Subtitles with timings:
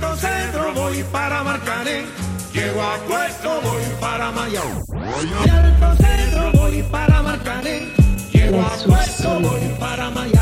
[0.00, 2.06] alto centro voy para Marcané.
[2.52, 4.82] Llego a puesto, voy para Mayao.
[4.94, 7.88] Alto centro voy para Marcané.
[8.32, 10.39] Llego a puesto, voy para Mayarín.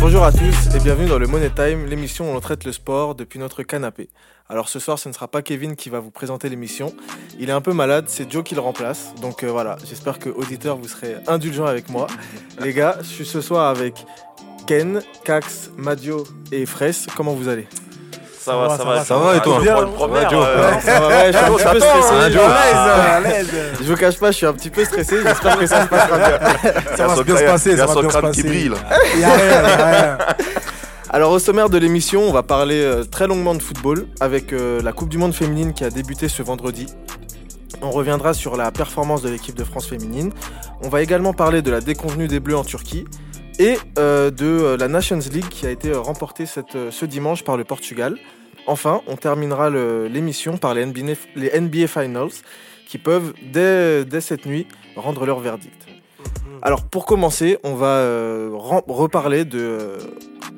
[0.00, 3.16] Bonjour à tous et bienvenue dans le Money Time, l'émission où on traite le sport
[3.16, 4.08] depuis notre canapé.
[4.48, 6.94] Alors ce soir, ce ne sera pas Kevin qui va vous présenter l'émission.
[7.40, 9.12] Il est un peu malade, c'est Joe qui le remplace.
[9.20, 12.06] Donc euh, voilà, j'espère que auditeurs, vous serez indulgents avec moi.
[12.60, 14.06] Les gars, je suis ce soir avec
[14.68, 17.06] Ken, Cax, Madio et Fraisse.
[17.16, 17.66] Comment vous allez?
[18.40, 20.44] Ça va, ça va, ça va, et toi Pour une première, Joe.
[20.46, 22.14] euh, Ça va, ouais, je suis un petit peu stressé.
[22.14, 22.42] hein, Joe.
[22.46, 23.48] Ah, À l'aise,
[23.80, 25.16] Je vous cache pas, je suis un petit peu stressé.
[25.22, 26.38] J'espère que ça se passera bien.
[26.96, 28.42] Ça va bien se passer, Il y ça a va son bien se crâne qui
[28.42, 28.48] passer.
[28.48, 28.72] brille.
[29.20, 30.18] y a rien.
[31.10, 34.82] Alors au sommaire de l'émission, on va parler euh, très longuement de football avec euh,
[34.82, 36.86] la Coupe du Monde féminine qui a débuté ce vendredi.
[37.80, 40.32] On reviendra sur la performance de l'équipe de France féminine.
[40.82, 43.04] On va également parler de la déconvenue des Bleus en Turquie
[43.58, 47.04] et euh, de euh, la Nations League qui a été euh, remportée cette, euh, ce
[47.04, 48.16] dimanche par le Portugal.
[48.66, 52.30] Enfin, on terminera le- l'émission par les NBA, les NBA Finals
[52.86, 55.86] qui peuvent dès, dès cette nuit rendre leur verdict.
[56.62, 59.98] Alors pour commencer, on va euh, reparler de euh,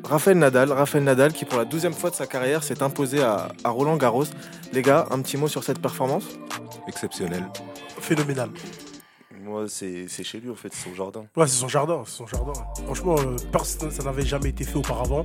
[0.04, 0.72] Raphaël Nadal.
[0.72, 3.96] Raphaël Nadal qui pour la douzième fois de sa carrière s'est imposé à, à Roland
[3.96, 4.24] Garros.
[4.72, 6.24] Les gars, un petit mot sur cette performance?
[6.88, 7.44] Exceptionnel.
[8.00, 8.48] Phénoménal.
[9.69, 11.25] C'est chez lui, en fait, c'est son jardin.
[11.36, 12.53] Ouais, c'est son jardin, c'est son jardin.
[12.86, 15.25] Franchement, euh, personne, ça n'avait jamais été fait auparavant.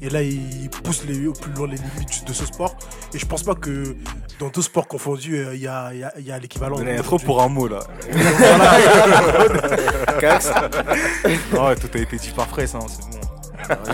[0.00, 2.74] Et là, il pousse les, au plus loin les limites de ce sport.
[3.14, 3.96] Et je pense pas que
[4.40, 6.76] dans deux sports confondus, euh, il y a, il y a- il y a l'équivalent.
[6.78, 7.80] On est trop pour un mot là.
[10.20, 10.50] Cax
[11.52, 13.18] Ouais, tout a été dit par Fraisse, hein, c'est bon.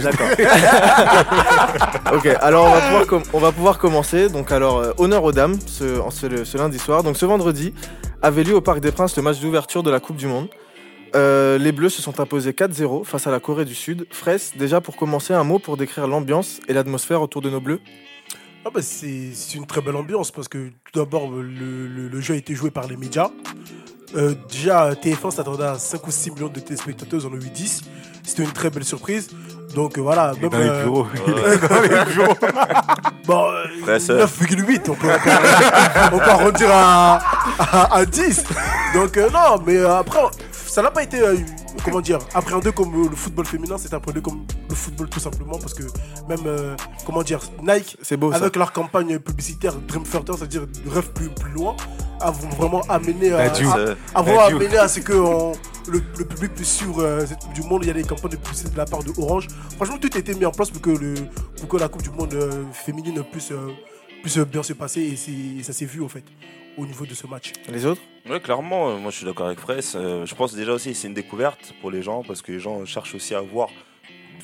[0.02, 0.28] D'accord.
[2.14, 4.30] ok, alors on va pouvoir, on va pouvoir commencer.
[4.30, 7.02] Donc alors, euh, honneur aux dames ce, en ce, ce lundi soir.
[7.02, 7.74] Donc ce vendredi
[8.22, 10.48] avait lieu au Parc des Princes le match d'ouverture de la Coupe du Monde.
[11.14, 14.06] Euh, les Bleus se sont imposés 4-0 face à la Corée du Sud.
[14.10, 17.80] Fraisse, déjà pour commencer, un mot pour décrire l'ambiance et l'atmosphère autour de nos Bleus
[18.64, 22.54] Ah bah, c'est une très belle ambiance parce que tout d'abord, le jeu a été
[22.54, 23.30] joué par les médias.
[24.16, 27.50] Euh, déjà, TF1 s'attendait à 5 ou 6 millions de téléspectateurs, ils en ont eu
[27.50, 27.82] 10.
[28.28, 29.28] C'était une très belle surprise.
[29.74, 31.06] Donc euh, voilà, Il est même, dans les bureaux.
[31.26, 32.34] Il est dans les bureaux.
[33.26, 35.08] Bon, euh, Frère, 9,8, on peut,
[36.12, 36.18] on
[36.70, 37.20] à,
[37.58, 38.44] à, à 10.
[38.94, 40.20] Donc euh, non, mais euh, après,
[40.78, 41.36] ça n'a pas été, euh,
[41.84, 45.58] comment dire, appréhendé comme euh, le football féminin, c'est appréhendé comme le football tout simplement,
[45.58, 45.82] parce que
[46.28, 48.36] même, euh, comment dire, Nike, C'est beau ça.
[48.38, 51.74] avec leur campagne publicitaire Dream Further, c'est-à-dire rêve plus, plus loin,
[52.20, 53.52] a vraiment amené à,
[54.14, 55.50] amené à ce que on-
[55.88, 57.80] le, le public puisse suivre euh, cette Coupe du Monde.
[57.82, 59.48] Il y a des campagnes de publicité de la part de Orange.
[59.76, 61.14] Franchement, tout a été mis en place pour que, le,
[61.58, 62.36] pour que la Coupe du Monde
[62.72, 63.52] féminine puisse,
[64.22, 66.22] puisse bien se passer et, et ça s'est vu en fait
[66.78, 67.52] au niveau de ce match.
[67.68, 69.94] Les autres Ouais, clairement, euh, moi je suis d'accord avec Fraisse.
[69.96, 72.60] Euh, je pense déjà aussi que c'est une découverte pour les gens parce que les
[72.60, 73.68] gens cherchent aussi à voir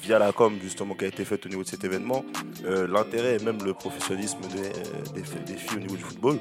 [0.03, 2.25] via la com justement qui a été faite au niveau de cet événement
[2.65, 6.38] euh, l'intérêt et même le professionnalisme des, des, filles au niveau du football.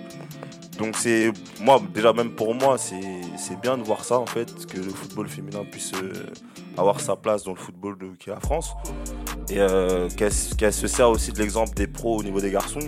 [0.77, 4.77] Donc c'est moi déjà même pour moi c'est bien de voir ça en fait que
[4.77, 6.11] le football féminin puisse euh,
[6.77, 8.71] avoir sa place dans le football de, qui est la France
[9.49, 12.79] et euh, qu'elle se sert aussi de l'exemple des pros au niveau des garçons.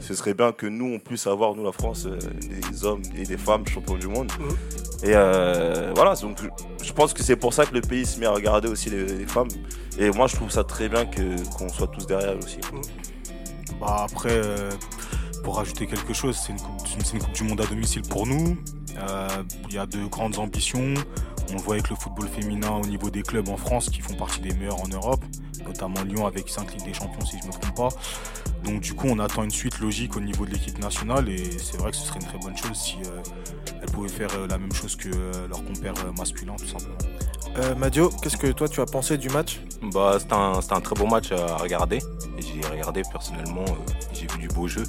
[0.00, 2.18] Ce serait bien que nous on puisse avoir nous la France euh,
[2.70, 4.30] des hommes et des femmes champions du monde.
[4.38, 4.56] Mhm.
[5.02, 6.38] Et euh, voilà donc
[6.82, 9.26] je pense que c'est pour ça que le pays se met à regarder aussi les,
[9.26, 9.48] femmes
[9.98, 12.58] et moi je trouve ça très bien qu'on soit tous derrière aussi.
[13.80, 14.70] Bah après, euh,
[15.42, 18.26] pour rajouter quelque chose, c'est une, coupe, c'est une Coupe du Monde à domicile pour
[18.26, 18.56] nous.
[18.96, 19.28] Euh,
[19.68, 20.94] Il y a de grandes ambitions.
[21.50, 24.14] On le voit avec le football féminin au niveau des clubs en France qui font
[24.14, 25.24] partie des meilleurs en Europe,
[25.66, 27.88] notamment Lyon avec 5 Ligues des Champions si je ne me trompe pas.
[28.64, 31.78] Donc du coup on attend une suite logique au niveau de l'équipe nationale et c'est
[31.78, 33.22] vrai que ce serait une très bonne chose si euh,
[33.82, 36.96] elles pouvaient faire euh, la même chose que euh, leurs compères euh, masculins tout simplement.
[37.58, 39.60] Euh, Madio, qu'est-ce que toi tu as pensé du match?
[39.82, 41.98] Bah, c'était un, très beau match à regarder.
[42.38, 44.84] J'ai regardé personnellement, euh, j'ai vu du beau jeu.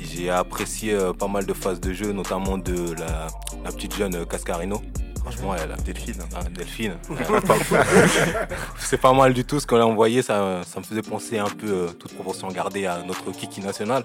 [0.00, 3.26] J'ai apprécié euh, pas mal de phases de jeu, notamment de la,
[3.64, 4.80] la petite jeune Cascarino.
[5.24, 6.20] Franchement, elle a Delphine.
[6.36, 6.96] hein, Delphine.
[8.78, 10.20] C'est pas mal du tout ce qu'on a envoyé.
[10.20, 14.04] Ça, ça me faisait penser un peu, euh, toute proportion gardée, à notre Kiki national.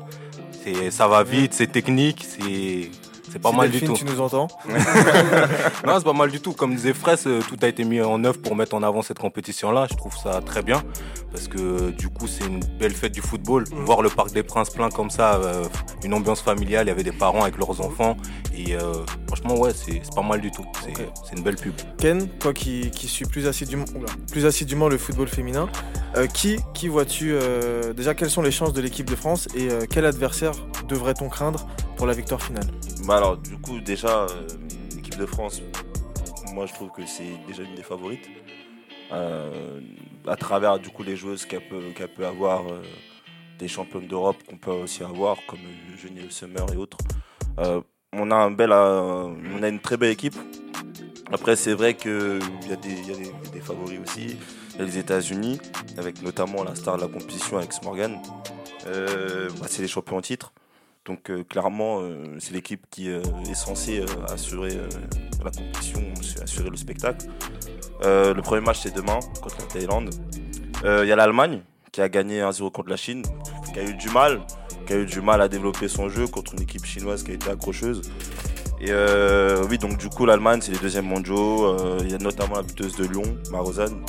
[0.63, 2.89] C'est, ça va vite, c'est technique, c'est,
[3.31, 4.11] c'est pas Si mal Delphine, du tu tout.
[4.13, 4.47] nous entends
[5.85, 6.53] Non, c'est pas mal du tout.
[6.53, 9.19] Comme disait Fraisse, euh, tout a été mis en œuvre pour mettre en avant cette
[9.19, 9.87] compétition-là.
[9.91, 10.81] Je trouve ça très bien.
[11.31, 13.65] Parce que euh, du coup, c'est une belle fête du football.
[13.71, 13.85] Mhm.
[13.85, 15.63] Voir le Parc des Princes plein comme ça, euh,
[16.03, 18.17] une ambiance familiale, il y avait des parents avec leurs enfants.
[18.55, 18.93] Et euh,
[19.27, 20.65] franchement, ouais, c'est pas mal du tout.
[20.83, 21.73] C'est une belle pub.
[21.97, 23.85] Ken, toi qui, qui suis plus assidûment,
[24.31, 25.69] plus assidûment le football féminin,
[26.17, 29.69] euh, qui, qui vois-tu euh, déjà quelles sont les chances de l'équipe de France et
[29.69, 30.53] euh, quel adversaire
[30.87, 32.65] devrait-on craindre pour la victoire finale?
[33.05, 34.27] Bah alors du coup déjà euh,
[34.95, 35.61] l'équipe de France,
[36.53, 38.29] moi je trouve que c'est déjà une des favorites.
[39.11, 39.81] euh,
[40.25, 41.81] à travers du coup les joueuses qu'elle peut,
[42.15, 42.81] peut avoir, euh,
[43.57, 45.59] des championnes d'Europe qu'on peut aussi avoir, comme
[45.93, 46.97] Eugénie Summer et autres.
[48.13, 50.35] On a un on a une très belle équipe.
[51.31, 52.39] Après, c'est vrai qu'il
[52.69, 54.37] y a, des, il y a des- favoris aussi.
[54.73, 55.59] Il y a les États-Unis,
[55.97, 58.17] avec notamment la star de la compétition, Alex Morgan.
[58.85, 60.53] Bah, c'est les champions en titre.
[61.05, 64.77] Donc euh, clairement, euh, c'est l'équipe qui euh, est censée assurer
[65.43, 66.03] la compétition,
[66.43, 67.25] assurer le spectacle.
[68.03, 70.13] Le premier match c'est demain contre la Thaïlande.
[70.83, 71.61] Il y a l'Allemagne
[71.91, 73.23] qui a gagné 1-0 contre la Chine,
[73.73, 74.41] qui a eu du mal,
[74.85, 77.33] qui a eu du mal à développer son jeu contre une équipe chinoise qui a
[77.33, 78.01] été accrocheuse.
[78.81, 78.91] Et
[79.69, 81.75] oui, donc du coup l'Allemagne c'est les deuxièmes mondiaux.
[82.01, 84.03] Il y a notamment la buteuse de Lyon, Marozane,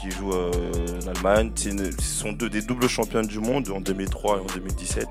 [0.00, 1.52] qui joue en Allemagne.
[1.54, 5.06] C'est une- Ce sont deux des doubles championnes du monde en 2003 et en 2017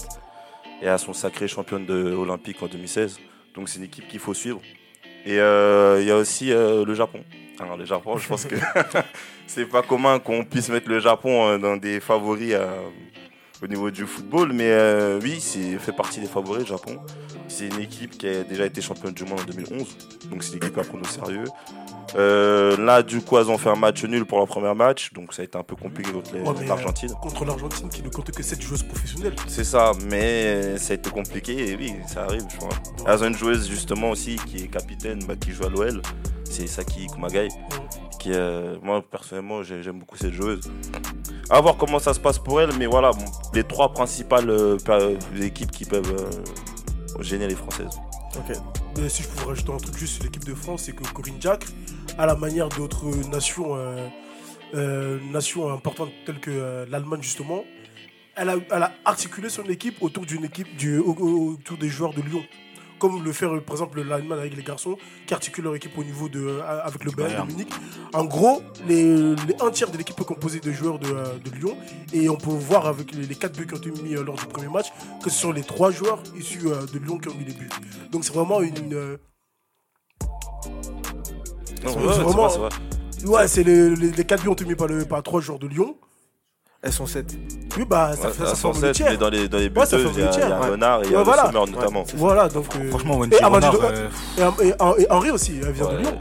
[0.82, 3.20] et elles sont sacrées championnes de olympique en 2016.
[3.56, 4.62] Donc c'est une équipe qu'il faut suivre.
[5.26, 7.24] Et euh, il y a aussi euh, le Japon.
[7.60, 8.56] Alors le Japon, je pense que
[9.48, 12.56] c'est pas commun qu'on puisse mettre le Japon euh, dans des favoris
[13.62, 14.74] au niveau du football, mais
[15.22, 16.98] oui, c'est fait partie des favoris le Japon.
[17.50, 19.98] C'est une équipe qui a déjà été championne du monde en 2011,
[20.30, 21.44] donc c'est une équipe à prendre au sérieux.
[22.16, 25.34] Euh, là, du coup, elles ont fait un match nul pour leur premier match, donc
[25.34, 27.12] ça a été un peu compliqué contre Ouais, l'Argentine.
[27.22, 29.36] Contre l'Argentine qui ne compte que 7 joueuses professionnelles.
[29.48, 32.70] C'est ça, mais ça a été compliqué et oui, ça arrive, je vois.
[33.08, 36.02] Elles ont une joueuse justement aussi qui est capitaine, bah, qui joue à l'OL,
[36.44, 37.50] c'est Saki Kumagai.
[38.20, 40.60] Qui, euh, moi personnellement, j'ai- j'aime beaucoup cette joueuse.
[41.50, 43.24] À voir comment ça se passe pour elle, mais voilà, bon,
[43.54, 44.78] les trois principales euh,
[45.42, 46.28] équipes qui peuvent
[47.22, 47.98] gêner les Françaises.
[48.36, 48.58] Ok.
[48.98, 51.38] Mais si je pouvais rajouter un truc juste sur l'équipe de France, c'est que Corinne
[51.38, 51.68] Diacre,
[52.20, 54.08] à la manière d'autres nations, euh,
[54.76, 57.64] euh, nations importantes telles que euh, l'Allemagne justement,
[58.36, 60.68] elle a, articulé son équipe autour d'une équipe
[61.06, 62.44] autour des joueurs de Lyon.
[63.00, 66.28] Comme le fait par exemple l'Allemagne avec les garçons qui articulent leur équipe au niveau
[66.28, 67.54] de avec le Bayern de.
[67.54, 67.70] Munich.
[68.14, 71.78] En gros, les, un tiers de l'équipe est composée de joueurs de, Lyon
[72.12, 74.46] et on peut voir avec les, les quatre buts qui ont été mis lors du
[74.46, 74.88] premier match
[75.24, 77.70] que ce sont les trois joueurs issus de Lyon qui ont mis les buts.
[78.12, 79.18] Donc c'est vraiment une,
[81.84, 82.70] Ouais, c'est vraiment- vrai, vrai.
[83.26, 85.60] Ouais, c'est les, les, les 4 buts ont été mis par, le, par 3 joueurs
[85.60, 85.96] de Lyon.
[86.82, 87.26] Elles sont 7.
[87.78, 89.12] Oui, bah, ça, Ouais, fait, à ça forme le 107, tiers.
[89.12, 90.60] mais dans les, dans les Ouais, ça buteuses, forme il y a, tiers, y a
[90.62, 90.70] ouais.
[90.70, 91.52] Renard et il y a Ouais, voilà.
[91.52, 92.04] Sommer notamment.
[92.16, 92.66] Voilà, donc.
[92.78, 93.98] euh, Franchement, Wendy Et Amandine Renard, de-
[94.42, 96.02] euh, et, et- et Henri aussi, elle vient de Ouais.
[96.04, 96.20] Lyon.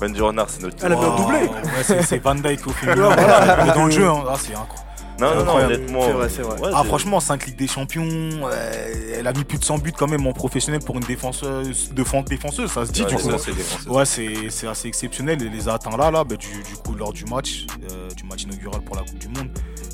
[0.00, 1.38] Wendy Renard, c'est notre Elle a wow, doublé.
[1.38, 2.70] Ouais, c'est Van Dyke au.
[2.86, 3.64] Ouais, voilà.
[3.64, 4.89] Mais dans le jeu, hein, ah, c'est incroyable.
[5.20, 6.02] Non, non, honnêtement.
[6.02, 6.60] C'est vrai, c'est vrai.
[6.60, 9.78] ouais, Ah c'est- franchement 5 Ligues des Champions, euh, elle a mis plus de 100
[9.78, 13.16] buts quand même en professionnel pour une défenseuse, défense, défenseuse, ça se dit Ouais, du
[13.16, 13.30] c'est coup.
[13.30, 13.92] ça, c'est défenseur.
[13.92, 16.94] Ouais c'est c'est assez exceptionnel, elle les a atteints là, là bah, du, du coup
[16.94, 19.50] lors du match, euh, du match inaugural pour la Coupe du Monde.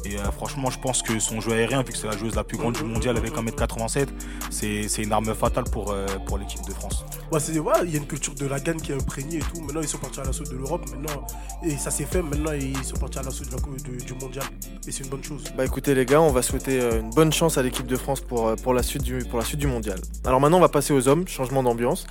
[0.08, 2.44] Et euh, franchement je pense que son jeu aérien, vu que c'est la joueuse la
[2.44, 4.08] plus grande du mondial avec 1m87,
[4.50, 7.04] c'est c'est une arme fatale pour, euh, pour l'équipe de France.
[7.32, 7.40] Ouais,
[7.84, 9.60] il y a une culture de la gagne qui est imprégnée et tout.
[9.60, 10.82] Maintenant, ils sont partis à l'assaut de l'Europe.
[10.90, 11.26] Maintenant,
[11.64, 12.22] et ça s'est fait.
[12.22, 14.44] Maintenant, ils sont partis à l'assaut de- du mondial.
[14.86, 15.44] Et c'est une bonne chose.
[15.56, 18.20] Bah écoutez les gars, on va souhaiter euh, une bonne chance à l'équipe de France
[18.20, 19.98] pour, pour, la suite du, pour la suite du mondial.
[20.24, 22.06] Alors maintenant on va passer aux hommes, changement d'ambiance.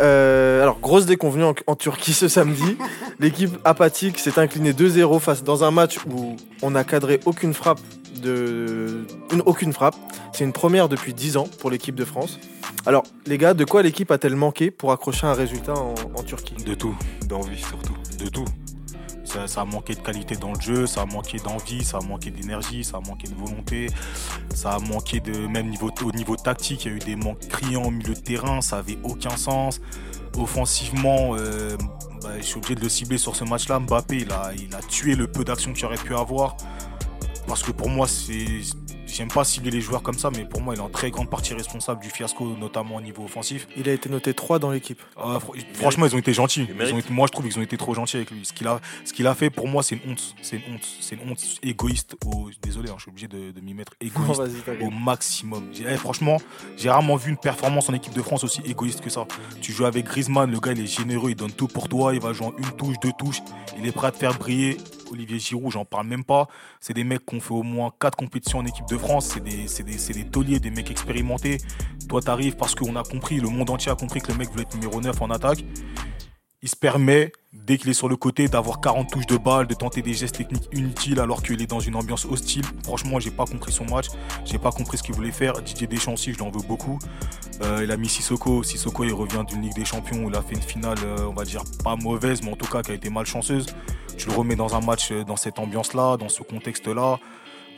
[0.00, 2.76] Euh, alors grosse déconvenue en, en Turquie ce samedi.
[3.20, 7.80] L'équipe apathique s'est inclinée 2-0 face dans un match où on n'a cadré aucune frappe
[8.22, 9.96] de une- aucune frappe.
[10.32, 12.38] C'est une première depuis 10 ans pour l'équipe de France.
[12.86, 16.54] Alors les gars, de quoi l'équipe a-t-elle manqué pour accrocher un résultat en, en Turquie?
[16.64, 16.94] De tout,
[17.26, 18.44] d'envie surtout, de tout.
[19.46, 22.30] Ça, a manqué de qualité dans le jeu, ça a manqué d'envie, ça a manqué
[22.30, 23.86] d'énergie, ça a manqué de volonté,
[24.54, 27.46] ça a manqué de même niveau au niveau tactique, il y a eu des manques
[27.48, 29.80] criants au milieu de terrain, ça avait aucun sens.
[30.36, 31.76] Offensivement, euh,
[32.22, 33.78] bah, je suis obligé de le cibler sur ce match-là.
[33.78, 36.56] Mbappé, il a tué le peu d'action qu'il aurait pu avoir.
[37.50, 38.46] Parce que pour moi, c'est.
[39.08, 41.28] J'aime pas cibler les joueurs comme ça, mais pour moi, il est en très grande
[41.28, 43.66] partie responsable du fiasco, notamment au niveau offensif.
[43.76, 45.02] Il a été noté 3 dans l'équipe.
[45.16, 46.62] Ah, fr- franchement, ils ont été gentils.
[46.62, 46.94] Il Ils mérite.
[46.94, 48.46] ont été- moi, je trouve qu'ils ont été trop gentils avec lui.
[48.46, 50.36] Ce qu'il a, ce qu'il a fait, pour moi, c'est une honte.
[50.42, 50.86] C'est une honte.
[51.00, 52.14] C'est une honte égoïste.
[52.24, 54.40] au- désolé, hein, je suis obligé de, de m'y mettre égoïste
[54.80, 55.64] au maximum.
[55.72, 56.36] J'ai- eh, franchement,
[56.76, 59.26] j'ai rarement vu une performance en équipe de France aussi égoïste que ça.
[59.60, 62.14] Tu joues avec Griezmann, le gars, il est généreux, il donne tout pour toi.
[62.14, 63.40] Il va jouer en une touche, deux touches.
[63.76, 64.76] Il est prêt à te faire briller.
[65.10, 66.48] Olivier Giroud, j'en parle même pas.
[66.80, 69.26] C'est des mecs qui ont fait au moins quatre compétitions en équipe de France.
[69.34, 71.58] C'est des, c'est des, des tauliers, des mecs expérimentés.
[72.08, 74.62] Toi, t'arrives parce qu'on a compris, le monde entier a compris que le mec voulait
[74.62, 75.64] être numéro 9 en attaque.
[76.62, 79.72] Il se permet, dès qu'il est sur le côté, d'avoir 40 touches de balle, de
[79.72, 82.66] tenter des gestes techniques inutiles alors qu'il est dans une ambiance hostile.
[82.84, 84.08] Franchement, j'ai pas compris son match.
[84.44, 85.54] J'ai pas compris ce qu'il voulait faire.
[85.62, 86.98] Didier Deschamps je l'en veux beaucoup.
[87.62, 88.62] Euh, il a mis Sissoko.
[88.62, 91.32] Sissoko, il revient d'une Ligue des Champions où il a fait une finale, euh, on
[91.32, 93.64] va dire, pas mauvaise, mais en tout cas qui a été malchanceuse.
[94.18, 97.20] Tu le remets dans un match euh, dans cette ambiance-là, dans ce contexte-là.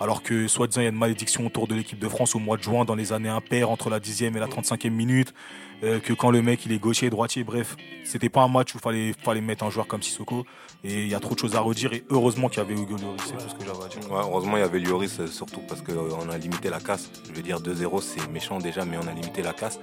[0.01, 2.57] Alors que, soi-disant, il y a une malédiction autour de l'équipe de France au mois
[2.57, 5.33] de juin, dans les années impaires, entre la 10e et la 35e minute.
[5.83, 8.79] Euh, que quand le mec il est gaucher, droitier, bref, c'était pas un match où
[8.79, 10.45] il fallait, fallait mettre un joueur comme Sissoko.
[10.85, 11.93] Et il y a trop de choses à redire.
[11.93, 14.01] Et heureusement qu'il y avait Hugo Lloris, c'est tout ce que j'avais à dire.
[14.11, 17.11] Heureusement, il y avait Lloris euh, surtout parce qu'on a limité la casse.
[17.29, 19.79] Je veux dire, 2-0, c'est méchant déjà, mais on a limité la casse.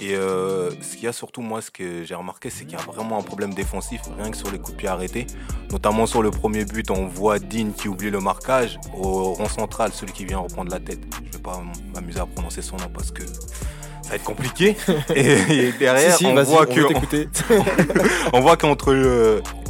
[0.00, 2.80] Et euh, ce qu'il y a surtout, moi, ce que j'ai remarqué, c'est qu'il y
[2.80, 5.26] a vraiment un problème défensif, rien que sur les coups de pied arrêtés.
[5.70, 8.80] Notamment sur le premier but, on voit Dean qui oublie le marquage.
[8.96, 11.00] Au rond central, celui qui vient reprendre la tête.
[11.24, 11.62] Je vais pas
[11.94, 13.22] m'amuser à prononcer son nom parce que
[14.12, 14.76] va être compliqué.
[15.14, 17.26] et, et derrière, Si, si, on, voit on que,
[18.32, 18.94] on voit qu'entre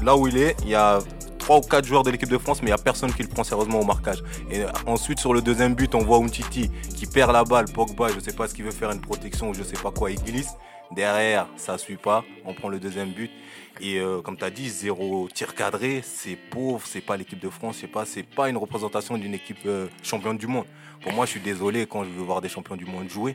[0.02, 0.98] là où il est, il y a
[1.38, 3.28] trois ou quatre joueurs de l'équipe de France, mais il n'y a personne qui le
[3.28, 4.22] prend sérieusement au marquage.
[4.50, 7.66] Et ensuite, sur le deuxième but, on voit Umtiti qui perd la balle.
[7.66, 10.10] Pogba, je sais pas ce qu'il veut faire, une protection ou je sais pas quoi,
[10.10, 10.50] il glisse.
[10.94, 12.22] Derrière, ça suit pas.
[12.44, 13.30] On prend le deuxième but.
[13.80, 17.48] Et euh, comme tu as dit, zéro tir cadré, c'est pauvre, c'est pas l'équipe de
[17.48, 20.66] France, c'est pas, c'est pas une représentation d'une équipe euh, championne du monde.
[21.00, 23.34] Pour moi, je suis désolé quand je veux voir des champions du monde jouer.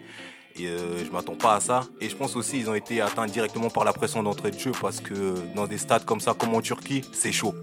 [0.59, 1.81] Et euh, je m'attends pas à ça.
[2.01, 4.71] Et je pense aussi ils ont été atteints directement par la pression d'entrée de jeu
[4.81, 7.53] parce que dans des stades comme ça, comme en Turquie, c'est chaud.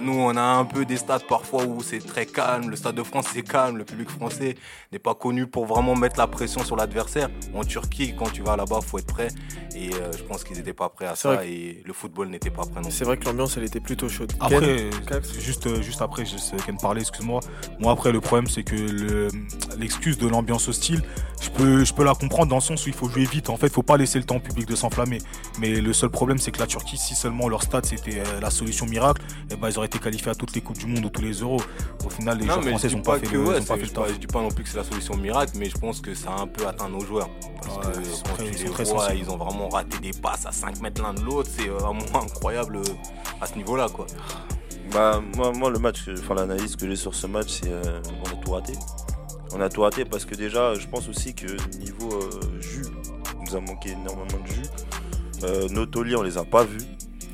[0.00, 2.70] Nous, on a un peu des stades parfois où c'est très calme.
[2.70, 3.76] Le stade de France, c'est calme.
[3.76, 4.56] Le public français
[4.90, 7.28] n'est pas connu pour vraiment mettre la pression sur l'adversaire.
[7.54, 9.28] En Turquie, quand tu vas là-bas, faut être prêt.
[9.76, 11.44] Et euh, je pense qu'ils n'étaient pas prêts à ça.
[11.44, 12.92] Et le football n'était pas prêt non plus.
[12.92, 14.32] C'est vrai que l'ambiance, elle était plutôt chaude.
[14.40, 17.40] Après, Ken, c'est juste, euh, juste après, je sais Ken parlait, excuse-moi.
[17.78, 19.28] Moi, après, le problème, c'est que le-
[19.78, 21.02] l'excuse de l'ambiance hostile,
[21.42, 23.50] je peux, je peux la comprendre dans le sens où il faut jouer vite.
[23.50, 25.18] En fait, il faut pas laisser le temps au public de s'enflammer.
[25.60, 28.50] Mais le seul problème, c'est que la Turquie, si seulement leur stade c'était euh, la
[28.50, 31.08] solution miracle, eh ben, ils auraient été qualifiés à toutes les Coupes du Monde ou
[31.10, 31.60] tous les Euros.
[32.04, 33.74] Au final, les Non, joueurs français n'ont pas, fait que le, ouais, ont c'est- pas
[33.76, 35.68] fait je, le pas, je dis pas non plus que c'est la solution miracle, mais
[35.70, 37.28] je pense que ça a un peu atteint nos joueurs.
[37.62, 39.18] Parce Ouais, que ils sont très- ils sont les très vois, sensibles.
[39.26, 41.50] ils ont vraiment raté des passes à 5 mètres l'un de l'autre.
[41.56, 42.82] C'est euh, vraiment incroyable euh,
[43.40, 43.88] à ce niveau-là.
[43.92, 44.06] quoi.
[44.92, 48.28] Bah, moi, moi, le match, enfin, l'analyse que j'ai sur ce match, c'est euh, on
[48.30, 48.72] a tout raté.
[49.54, 51.46] On a tout raté parce que déjà, je pense aussi que
[51.78, 52.86] niveau euh, jus,
[53.38, 54.62] il nous a manqué énormément de jus.
[55.44, 56.86] Euh, nos tauliers, on les a pas vus.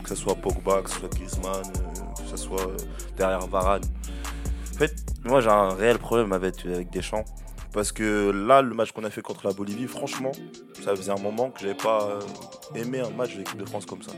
[0.02, 2.76] Que ce soit Pogba, que ce soit Griezmann, euh, que ce soit euh,
[3.16, 3.82] derrière Varane.
[4.74, 4.94] En fait,
[5.24, 7.24] moi, j'ai un réel problème avec, avec Deschamps.
[7.72, 10.32] Parce que là, le match qu'on a fait contre la Bolivie, franchement,
[10.82, 12.18] ça faisait un moment que j'avais pas
[12.74, 14.12] aimé un match de l'équipe de France comme ça.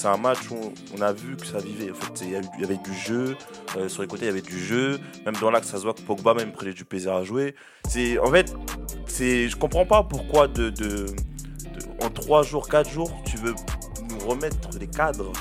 [0.00, 1.90] C'est un match où on a vu que ça vivait.
[1.90, 3.36] En fait, il y, avait du jeu.
[3.76, 4.98] euh, sur les côtés, il y avait du jeu.
[5.26, 7.54] Même dans l'axe, ça se voit que Pogba même prenait du plaisir à jouer.
[7.86, 8.50] C'est, en fait,
[9.06, 11.04] c'est, je comprends pas pourquoi de, de-
[12.02, 13.54] en 3 jours, 4 jours, tu veux
[14.08, 15.34] nous remettre des cadres.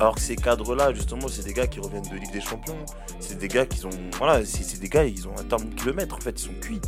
[0.00, 2.84] Alors que ces cadres-là, justement, c'est des gars qui reviennent de Ligue des Champions.
[3.20, 6.16] C'est des gars qui ont, voilà, c'est des gars, ils ont un terme de kilomètre.
[6.16, 6.80] En fait, ils sont cuits.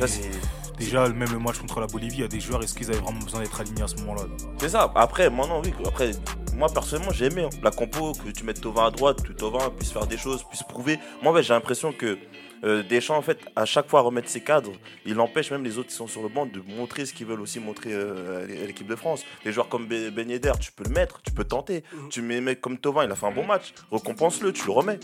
[0.00, 0.30] Ça, c'est,
[0.78, 3.00] Déjà, même le match contre la Bolivie, il y a des joueurs, est-ce qu'ils avaient
[3.00, 4.22] vraiment besoin d'être alignés à ce moment-là
[4.58, 4.90] C'est ça.
[4.94, 5.72] Après, moi non, oui.
[5.86, 6.12] Après,
[6.56, 9.92] moi personnellement, j'ai aimé la compo que tu mettes Tovin à droite, que Tovin puisse
[9.92, 10.98] faire des choses, puisse prouver.
[11.22, 12.18] Moi, ouais, j'ai l'impression que
[12.64, 14.72] euh, Deschamps, en fait, à chaque fois remettre ses cadres,
[15.04, 17.40] il empêche même les autres qui sont sur le banc de montrer ce qu'ils veulent
[17.40, 19.24] aussi montrer euh, à l'équipe de France.
[19.44, 21.84] Des joueurs comme Ben Ben Yedder, tu peux le mettre, tu peux tenter.
[21.92, 22.08] Mhm.
[22.08, 24.72] Tu mets un mec comme Tovin, il a fait un bon match, récompense-le, tu le
[24.72, 25.00] remets.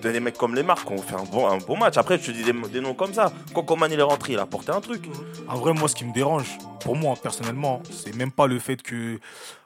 [0.00, 1.96] T'as des mecs comme les marques qui ont fait un bon, un bon match.
[1.96, 3.32] Après, je te dis des, des noms comme ça.
[3.54, 5.04] Quand Coman il est rentré, il a apporté un truc.
[5.48, 8.82] En vrai, moi, ce qui me dérange, pour moi, personnellement, c'est même pas le fait
[8.82, 9.18] que.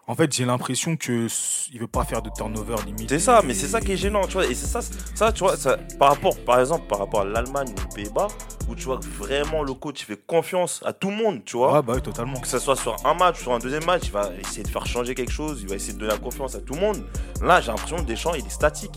[0.09, 1.27] En fait, j'ai l'impression que
[1.73, 3.09] il veut pas faire de turnover limite.
[3.09, 4.47] C'est ça, mais c'est ça qui est gênant, tu vois.
[4.47, 4.81] Et c'est ça,
[5.15, 8.29] ça, tu vois, ça, par rapport, par exemple, par rapport à l'Allemagne ou aux Pays-Bas,
[8.69, 11.57] où tu vois que vraiment le coach il fait confiance à tout le monde, tu
[11.57, 11.73] vois.
[11.73, 12.39] Ouais, bah oui, totalement.
[12.39, 14.87] Que ce soit sur un match, sur un deuxième match, il va essayer de faire
[14.87, 17.05] changer quelque chose, il va essayer de donner la confiance à tout le monde.
[17.43, 18.95] Là, j'ai l'impression que Deschamps, il est statique.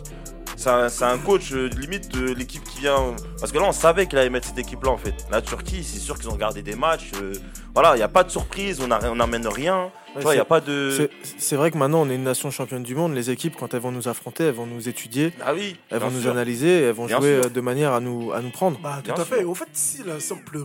[0.60, 3.16] C'est un, coach euh, limite de l'équipe qui vient.
[3.40, 5.14] Parce que là, on savait qu'il allait mettre cette équipe-là en fait.
[5.32, 7.12] La Turquie, c'est sûr qu'ils ont regardé des matchs.
[7.22, 7.32] euh,
[7.74, 9.90] voilà, il n'y a pas de surprise, on n'amène rien.
[10.18, 11.10] Ouais, a c'est- pas de.
[11.38, 13.14] c'est- vrai que maintenant, on est une nation championne du monde.
[13.14, 16.12] Les équipes, quand elles vont nous affronter, elles vont nous étudier, Ah oui, elles vont
[16.12, 17.46] nous analyser, elles vont Bien jouer sûr.
[17.46, 18.80] euh, de manière à nous, à nous prendre.
[18.82, 19.46] Bah, tout Bien à fait.
[19.46, 20.60] En fait, si la simple.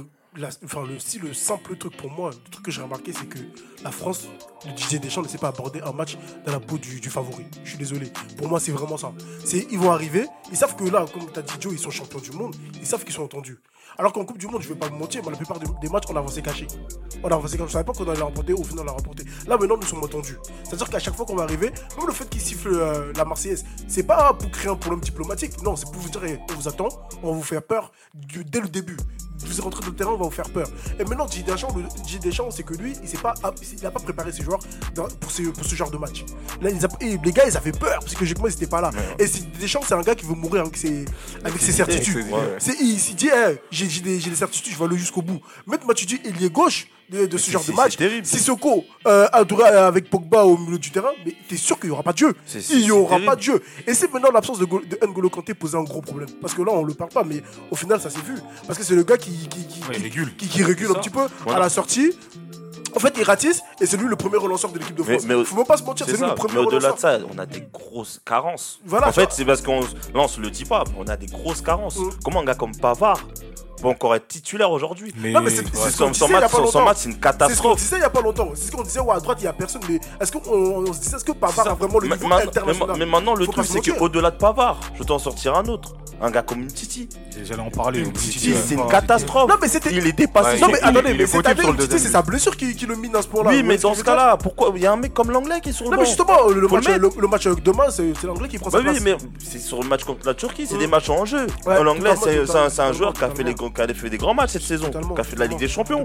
[0.65, 3.39] Enfin, le, si le simple truc pour moi, le truc que j'ai remarqué, c'est que
[3.83, 4.29] la France,
[4.65, 7.45] le DJ Deschamps ne sait pas aborder un match dans la peau du, favori.
[7.65, 8.11] Je suis désolé.
[8.37, 9.13] Pour moi, c'est vraiment ça.
[9.45, 11.91] C'est, ils vont arriver, ils savent que là, comme tu as dit Joe, ils sont
[11.91, 13.59] champions du monde, ils savent qu'ils sont entendus.
[13.97, 16.17] Alors qu'en Coupe du Monde, je vais pas me mentir, la plupart des, matchs, on
[16.17, 16.67] avançait caché.
[17.23, 17.69] On avançait caché.
[17.69, 19.25] Je savais pas qu'on allait remporter, au final, on l'a remporté.
[19.47, 20.37] Là, maintenant, nous sommes entendus.
[20.65, 23.65] C'est-à-dire qu'à chaque fois qu'on va arriver, même le fait qu'ils sifflent euh, la Marseillaise,
[23.87, 25.63] c'est pas pour créer un problème diplomatique.
[25.63, 26.89] Non, c'est pour vous dire, eh, on vous attend,
[27.23, 28.97] on va vous faire peur dès le début.
[29.39, 30.67] Vous êtes rentré dans le terrain, on va vous faire peur.
[30.99, 33.35] Et maintenant, Didier Deschamps, le Didier Deschamps, c'est que lui, il s'est pas,
[33.79, 34.61] il a pas préparé ses joueurs
[34.95, 36.25] dans- pour, ce, pour ce genre de match.
[36.63, 38.91] Là, ils a- et les gars, ils avaient peur psychologiquement, ils n'étaient pas là.
[39.19, 41.05] Et c'est- Deschamps, c'est un gars qui veut mourir avec ses,
[41.45, 42.27] avec ses certitudes.
[42.31, 42.57] Ouais.
[42.81, 43.29] Il s'est dit,
[44.03, 45.41] des, j'ai des certitudes, je vais aller jusqu'au bout.
[45.67, 47.97] Maintenant, tu dis, il est gauche de, de ce genre de match.
[47.97, 48.27] terrible.
[48.27, 52.13] Sissoko, euh, avec Pogba au milieu du terrain, mais t'es sûr qu'il n'y aura pas
[52.13, 52.35] de jeu.
[52.71, 53.63] Il n'y aura pas de jeu.
[53.87, 56.29] Et c'est maintenant l'absence de, de N'Golo Kanté posait un gros problème.
[56.41, 58.35] Parce que là, on le parle pas, mais au final, ça s'est vu.
[58.67, 60.37] Parce que c'est le gars qui, qui, qui, Ouais, qui- il régule.
[60.37, 61.59] qui, régule un petit peu Voilà.
[61.59, 62.13] à la sortie.
[62.97, 65.25] En fait, il ratisse et c'est lui le premier relanceur de l'équipe de Mais- France.
[65.27, 67.37] mais- Faut même pas se mentir, C'est lui le premier Mais au-delà de ça, on
[67.39, 68.79] a des grosses carences.
[68.87, 69.81] Voilà, en fait, c'est parce qu'on.
[69.81, 71.97] Là, on se le dit pas, mais on a des grosses carences.
[71.99, 72.11] Mm.
[72.25, 73.19] Comment un gars comme Pavard
[73.85, 75.67] peut encore être titulaire aujourd'hui Mais, Non, mais c'est- ouais.
[75.73, 77.13] c'est- ce son, qu'on son disait il y a match, pas son- match, c'est une
[77.13, 77.79] C'est ce qu'on catastrophe.
[77.79, 78.49] disait il y a pas longtemps.
[78.55, 79.83] C'est ce qu'on disait, ouais, à droite, il y a personne.
[79.89, 82.35] Mais est-ce qu'on on, on se disait, est-ce que Pavard a vraiment le niveau mais-
[82.35, 82.97] international?
[82.99, 85.95] mais, mais maintenant, le truc, c'est qu'au-delà de Pavard, je vais t'en sortir un autre.
[86.23, 87.09] Un gars comme Titi.
[87.43, 88.05] J'allais en parler.
[88.13, 89.51] Titi, c'est une catastrophe.
[89.51, 90.55] Non, mais c'était- Il est dépassé.
[90.55, 93.15] Ouais, Non, mais attendez, mais cette année, Titi, c'est sa blessure qui, qui le mine
[93.17, 93.51] à ce point-là.
[93.51, 95.73] Oui, mais dans ce cas-là, pourquoi il y a un mec comme l'anglais qui est
[95.73, 98.85] sur le Non, mais justement, le, match, avec demain, c'est l'anglais qui prend Bah sa
[98.89, 99.03] oui, place.
[99.03, 100.79] mais c'est sur le match contre la Turquie, c'est Mm.
[100.79, 101.47] des matchs en jeu.
[101.67, 103.55] Ouais, L'anglais, c'est un, joueur qui a, fait les.
[103.75, 105.69] Qui a fait des grands matchs cette saison, qui a fait de la Ligue des
[105.69, 106.05] Champions.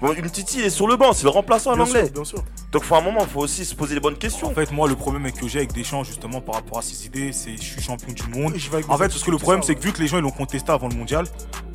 [0.00, 2.04] Bon, une Titi, il est sur le banc, c'est le remplaçant à l'anglais.
[2.04, 2.44] sûr, bien sûr.
[2.72, 4.48] Donc, faut un moment, il faut aussi se poser les bonnes questions.
[4.48, 7.32] En fait, moi, le problème que j'ai avec Deschamps, justement, par rapport à ses idées,
[7.32, 8.54] c'est je suis champion du monde.
[8.88, 10.72] En fait, parce que le problème, c'est que vu que les gens ils l'ont contesté
[10.72, 11.26] avant le mondial,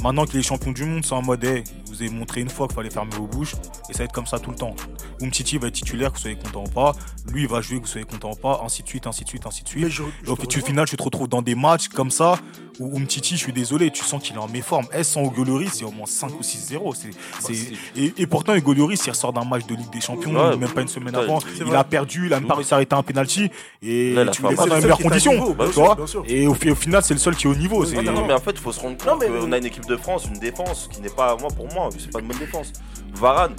[0.02, 1.64] maintenant qu'il est champion du monde, c'est en mode, hey,
[1.98, 3.56] vous avez montré une fois qu'il fallait fermer vos bouches,
[3.90, 4.76] et ça va être comme ça tout le temps.
[5.22, 6.94] Umtiti va être titulaire, que vous soyez content ou pas.
[7.32, 9.30] Lui, il va jouer, que vous soyez content ou pas, ainsi de suite, ainsi de
[9.30, 9.88] suite, ainsi de suite.
[9.90, 12.36] je- je Et au final, tu te retrouves dans des matchs comme ça
[12.80, 14.86] où Umtiti, je suis désolé, tu sens qu'il est en méforme.
[14.92, 16.94] S sans Hugo Lloris, c'est au moins 5 ou 6-0.
[16.94, 20.34] C'est, c'est- et, et pourtant, Hugo Lloris, il ressort d'un match de Ligue des Champions,
[20.36, 21.40] Ouais, même pas une semaine avant.
[21.58, 21.78] Il vrai.
[21.78, 23.50] a perdu, il a même pas réussi à arrêter un penalty.
[23.82, 25.56] Et Là, tu le pas dans les meilleures conditions.
[25.56, 26.08] tu vois.
[26.08, 26.24] sûr.
[26.28, 27.84] Et au, fi- au final, c'est le seul qui est au niveau.
[27.86, 29.86] Non, mais en fait, il faut se rendre compte Non, mais- qu'on a une équipe
[29.88, 32.72] de France, une défense qui n'est pas, moi pour moi, c'est pas une bonne défense.
[33.14, 33.56] Varane,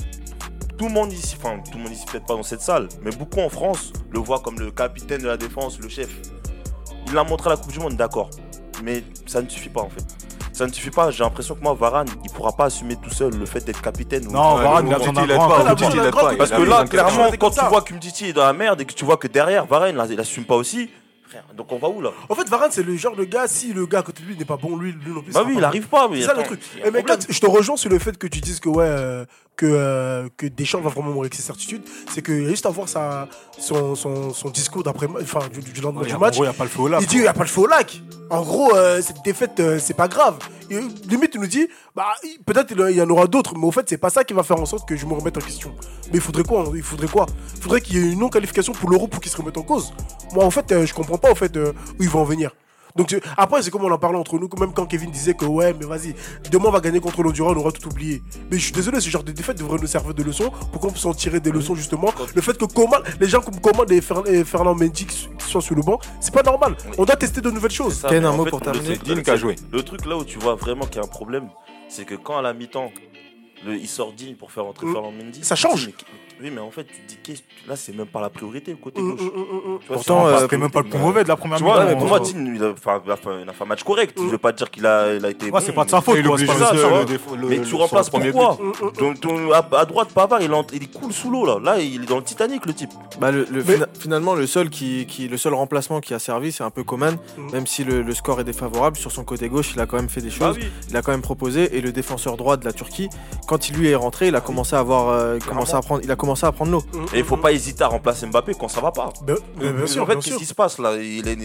[0.78, 3.10] tout le monde ici, enfin tout le monde ici peut-être pas dans cette salle, mais
[3.10, 6.08] beaucoup en France le voient comme le capitaine de la défense, le chef.
[7.06, 8.30] Il l'a montré à la Coupe du Monde, d'accord,
[8.84, 10.04] mais ça ne suffit pas en fait.
[10.52, 13.32] Ça ne suffit pas, j'ai l'impression que moi, Varane, il pourra pas assumer tout seul
[13.32, 14.26] le fait d'être capitaine.
[14.26, 15.48] ou- Non, Ouais, Varane, il a besoin d'un grand.
[16.36, 18.92] Parce que là, de clairement, quand tu vois qu'Umtiti est dans la merde et que
[18.92, 20.90] tu vois que derrière, Varane, il assume pas aussi,
[21.28, 23.72] frère, donc on va où là En fait, Varane, c'est le genre de gars, si
[23.72, 25.32] le gars à côté de lui n'est pas bon, lui, lui non plus.
[25.32, 26.60] Bah oui, il arrive pas, mais C'est ça le truc.
[26.76, 27.18] Et problème.
[27.28, 29.24] je te rejoins sur le fait que tu dises que ouais, euh,
[29.56, 31.82] que, euh, que Deschamps va vraiment mourir avec ses certitudes.
[32.10, 35.60] C'est qu'il y a juste à voir sa, son, son, son discours d'après, enfin, du,
[35.60, 36.34] du lendemain Ouais, du en match.
[36.34, 37.00] gros, il n'y a pas le feu au lac.
[37.02, 38.00] Il dit il n'y a pas le feu au lac.
[38.30, 40.36] En gros, euh, cette défaite, euh, c'est pas grave.
[40.70, 42.06] Et, limite, il nous dit bah,
[42.46, 44.60] peut-être il y en aura d'autres, mais au fait, c'est pas ça qui va faire
[44.60, 45.74] en sorte que je me remette en question.
[46.12, 47.26] Mais il faudrait quoi Il faudrait quoi?
[47.56, 49.92] Il faudrait qu'il y ait une non-qualification pour l'euro pour qu'il se remette en cause.
[50.34, 52.50] Moi, en fait, euh, je comprends pas au fait, euh, où il va en venir.
[52.96, 55.44] Donc tu- après c'est comme on en parlait entre nous, même quand Kevin disait que
[55.44, 56.14] ouais mais vas-y,
[56.50, 58.22] demain on va gagner contre l'Honduras, on aura tout oublié.
[58.50, 60.90] Mais je suis désolé, ce genre de défaite devrait nous servir de leçon pour qu'on
[60.90, 62.12] puisse en tirer des leçons justement.
[62.34, 63.98] Le fait que Coman, les gens comme Coman et,
[64.32, 66.76] et Fernand Mendy qui soient sur le banc, c'est pas normal.
[66.96, 68.04] On doit tester de nouvelles choses.
[68.08, 68.96] Ken, un en mot fait, pour le terminer.
[68.96, 69.54] truc- Digne qui a joué.
[69.70, 71.48] Le truc là où tu vois vraiment qu'il y a un problème,
[71.88, 72.90] c'est que quand à la mi-temps,
[73.64, 74.92] le- il sort digne pour faire entrer Mm.
[74.92, 75.44] Fernand Mendy.
[75.44, 75.86] Ça change.
[75.86, 75.94] mais-
[76.42, 79.00] oui, mais en fait, tu te dis, là, c'est même pas la priorité, le côté
[79.00, 79.20] Hum, gauche.
[79.20, 79.26] Tu
[79.88, 81.96] vois, Pourtant, c'est- euh, même pas le plus mauvais de la première tu vois, mais
[81.96, 82.24] pour moi, bon.
[82.24, 83.28] Digne, il a, enfin, il a fait-
[83.60, 84.16] un match correct.
[84.16, 85.46] Je veux pas dire qu'il a, il a été.
[85.46, 86.16] Ouais, bon, c'est pas de sa faute.
[86.18, 88.32] Il pas pas ça, ça, tu le défaut- le- Mais le- tu sur remplaces le
[88.32, 88.58] pourquoi
[89.54, 91.58] à, à droite, Pavard, il, est coule sous l'eau là.
[91.62, 92.90] Là, il est dans le Titanic, le type.
[93.20, 96.18] Bah, le, le- Mais- fina- finalement, le seul, qui, qui- le seul remplacement qui a
[96.18, 97.16] servi, c'est un peu Coman.
[97.36, 97.50] Mm.
[97.52, 100.08] Même si le, le score est défavorable, sur son côté gauche, il a quand même
[100.08, 100.56] fait des choses.
[100.56, 100.68] Bah oui.
[100.90, 101.76] Il a quand même proposé.
[101.76, 103.08] Et le défenseur droit de la Turquie,
[103.46, 106.10] quand il lui est rentré, il a commencé à avoir, euh, commencé à prendre, il
[106.10, 106.82] a commencé à prendre l'eau.
[106.94, 109.10] Hum, Et il faut hum, pas hésiter à remplacer Mbappé quand ça va pas.
[109.26, 110.94] Ben, ben, bien sûr, en fait, qu'est-ce qui se passe là?
[110.96, 111.38] Il, est-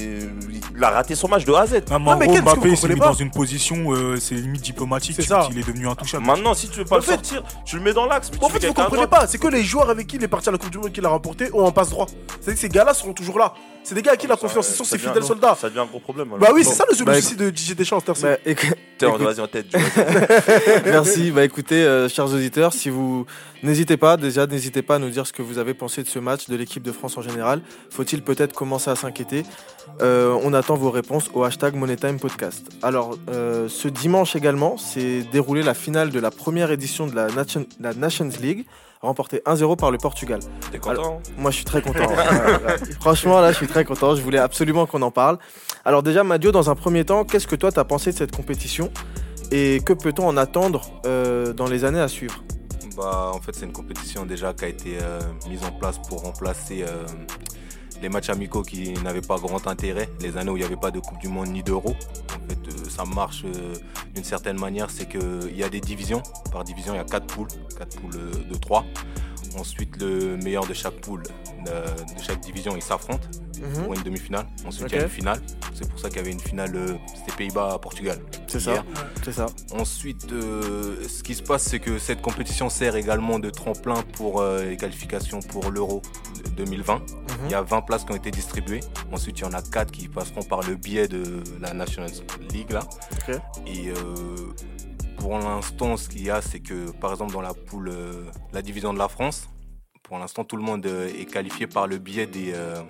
[0.76, 1.84] il a raté son match de A à Z.
[1.90, 5.16] Ah, mais mais vous Mbappé s'est mis dans une position, euh, c'est limite diplomatique.
[5.16, 5.48] C'est ça.
[5.52, 6.26] Il est devenu intouchable.
[6.26, 8.30] Maintenant, si tu veux pas En le fait- sortir, tu le mets dans l'axe.
[8.42, 10.52] En fait, vous comprenez pas, c'est que les joueurs avec qui il est parti à
[10.52, 12.08] la Coupe du Monde qu'il a remporté ont un passe droit.
[12.42, 13.54] C'est-à-dire que ces gars-là seront toujours là.
[13.84, 15.56] C'est des gars à qui la confiance, ce sont ses fidèles soldats.
[15.60, 16.30] Ça devient un gros problème.
[16.40, 19.42] Bah oui, c'est ça le Bah, souci de Didier Deschamps, c'est éc- Tiens, écoute- vas-y
[19.42, 19.66] en tête.
[20.86, 21.32] Merci.
[21.32, 23.26] Bah écoutez, euh, chers auditeurs, si vous
[23.62, 26.20] n'hésitez pas, déjà n'hésitez pas à nous dire ce que vous avez pensé de ce
[26.20, 27.62] match, de l'équipe de France en général.
[27.90, 29.44] Faut-il peut-être commencer à s'inquiéter?
[30.02, 32.66] Euh, On attend vos réponses au hashtag MoneyTime Podcast.
[32.82, 37.94] Alors, euh, ce dimanche également, s'est déroulé la finale de la première édition de la
[37.94, 38.66] Nations League,
[39.04, 40.40] remportée 1-0 par le Portugal.
[40.72, 42.08] T'es content Moi, je suis très content.
[43.02, 44.16] Franchement, là, je suis très content.
[44.16, 45.38] Je voulais absolument qu'on en parle.
[45.86, 48.36] Alors déjà, Madio, dans un premier temps, qu'est-ce que toi, tu as pensé de cette
[48.36, 48.90] compétition
[49.52, 52.44] et que peut-on en attendre euh, dans les années à suivre?
[52.96, 56.22] Bah, en fait, c'est une compétition déjà qui a été euh, mise en place pour
[56.22, 57.06] remplacer euh,
[58.04, 60.92] les matchs amicaux qui n'avaient pas grand intérêt, les années où il n'y avait pas
[60.92, 61.92] de Coupe du Monde ni d'Euro.
[61.92, 63.74] En fait, euh, ça marche euh,
[64.14, 66.22] d'une certaine manière, c'est qu'il y a des divisions.
[66.52, 68.86] Par division, il y a quatre poules, quatre poules euh, de 3.
[69.58, 71.24] Ensuite, le meilleur de chaque poule,
[71.70, 73.28] euh, de chaque division, ils s'affrontent
[73.62, 73.84] Mhm.
[73.84, 74.46] pour une demi-finale.
[74.66, 75.40] Ensuite, il y a une finale.
[75.74, 78.20] C'est pour ça qu'il y avait une finale, euh, c'était Pays-Bas-Portugal.
[78.48, 78.84] C'est ça.
[79.24, 79.46] C'est ça.
[79.74, 84.44] Ensuite, euh, ce qui se passe, c'est que cette compétition sert également de tremplin pour
[84.44, 86.02] les qualifications pour l'Euro
[86.58, 86.96] 2020.
[87.00, 87.04] Mhm.
[87.46, 88.82] Il y a 20 places qui ont été distribuées.
[89.12, 92.10] Ensuite, il y en a 4 qui passeront par le biais de la National
[92.52, 92.72] League.
[92.72, 92.82] Là.
[93.66, 93.92] Et
[95.24, 98.62] pour l'instant, ce qu'il y a, c'est que par exemple dans la poule, euh, la
[98.62, 99.48] division de la France,
[100.04, 102.82] pour l'instant, tout le monde euh, est qualifié par le biais des, euh,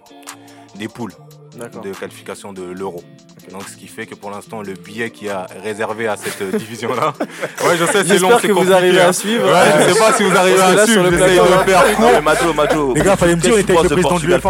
[0.96, 1.14] poules.
[1.56, 3.04] De qualification de l'euro.
[3.52, 6.58] Donc, ce qui fait que pour l'instant, le billet qui a réservé à cette euh,
[6.58, 7.14] division-là.
[7.66, 9.10] ouais, je sais, c'est long, J'espère c'est que vous arrivez hein.
[9.10, 9.46] à suivre.
[9.46, 11.64] Ouais, je sais pas si vous arrivez à là, suivre, j'essaye de là.
[11.66, 12.94] faire mais Majo, Majo.
[12.96, 14.50] Les gars, fallait me dire, on était avec le président du UEFA.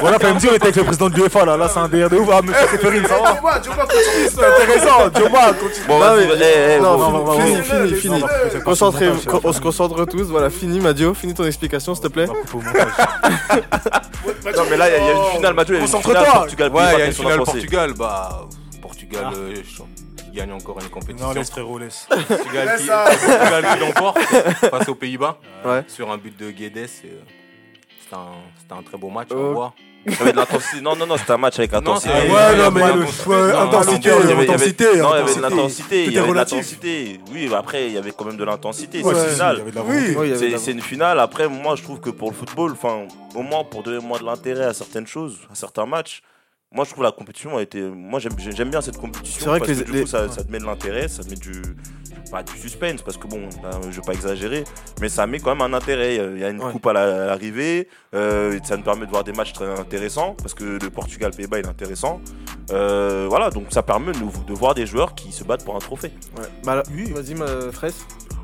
[0.00, 1.56] Voilà, fallait me dire, on était avec le président du UEFA là.
[1.56, 2.28] Là, c'est un délire de ouf.
[2.32, 5.08] Ah, monsieur Séphérine, ça va c'est intéressant.
[5.14, 5.86] Dioma, continue.
[5.86, 8.20] Bon, Non, vas-y, eh, eh, fini, fini, fini, bon, fini.
[8.20, 10.24] bon, bon, Concentrez, bon, bon, bon, on se concentre tous.
[10.24, 11.14] Voilà, fini, Madio.
[11.14, 12.26] Fini ton explication, s'il te plaît.
[14.56, 15.72] Non, mais là, il y a- il y a une finale, Majo.
[15.72, 16.42] il y a une Concentre-toi.
[16.70, 17.92] Ouais, il y a une finale Portugal.
[17.94, 18.48] Bah,
[18.82, 19.32] Portugal Ah.
[19.36, 19.54] euh,
[20.24, 21.28] qui gagne encore une compétition.
[21.28, 22.06] Non, laisse frérot, laisse.
[22.28, 22.86] Portugal qui.
[22.86, 25.84] Portugal qui l'emporte face aux Pays-Bas Ouais.
[25.88, 26.76] sur un but de Guedes.
[27.04, 27.20] euh,
[28.00, 29.74] C'était un, un très beau match, on voit.
[30.06, 30.80] Il y avait de l'intensité.
[30.80, 32.12] Non, non, non, c'était un match avec intensité.
[32.12, 34.84] Ouais, non, mais le ouais, non, intensité, non, il y avait- intensité.
[34.84, 35.40] Non, il y avait de intensité.
[35.40, 36.04] l'intensité.
[36.06, 37.20] Il y avait de l'intensité.
[37.32, 39.02] Oui, mais après, il y avait quand même de l'intensité.
[39.02, 39.62] Ouais, C'est une finale.
[39.86, 40.32] Oui.
[40.58, 41.20] C'est une finale.
[41.20, 44.24] Après, moi, je trouve que pour le football, enfin, au moins pour donner moi de
[44.24, 46.22] l'intérêt à certaines choses, à certains matchs,
[46.72, 47.80] moi, je trouve la compétition a été.
[47.82, 49.40] Moi, j'aime bien cette compétition.
[49.40, 51.22] C'est vrai parce que les- du les- coup, ça, ça te met de l'intérêt, ça
[51.24, 51.60] te met du.
[52.30, 54.62] Pas du suspense, parce que bon, là, je vais pas exagérer,
[55.00, 56.14] mais ça met quand même un intérêt.
[56.16, 56.70] Il y a une Ouais.
[56.72, 60.34] coupe à la- à l'arrivée, euh, ça nous permet de voir des matchs très intéressants,
[60.38, 62.20] parce que le Portugal-Pays-Bas il est intéressant.
[62.70, 66.12] Euh, voilà, donc ça permet de, voir des joueurs qui se battent pour un trophée.
[66.38, 66.44] Ouais.
[66.64, 67.10] Bah, Oui.
[67.10, 67.96] Vas-y, ma fraise.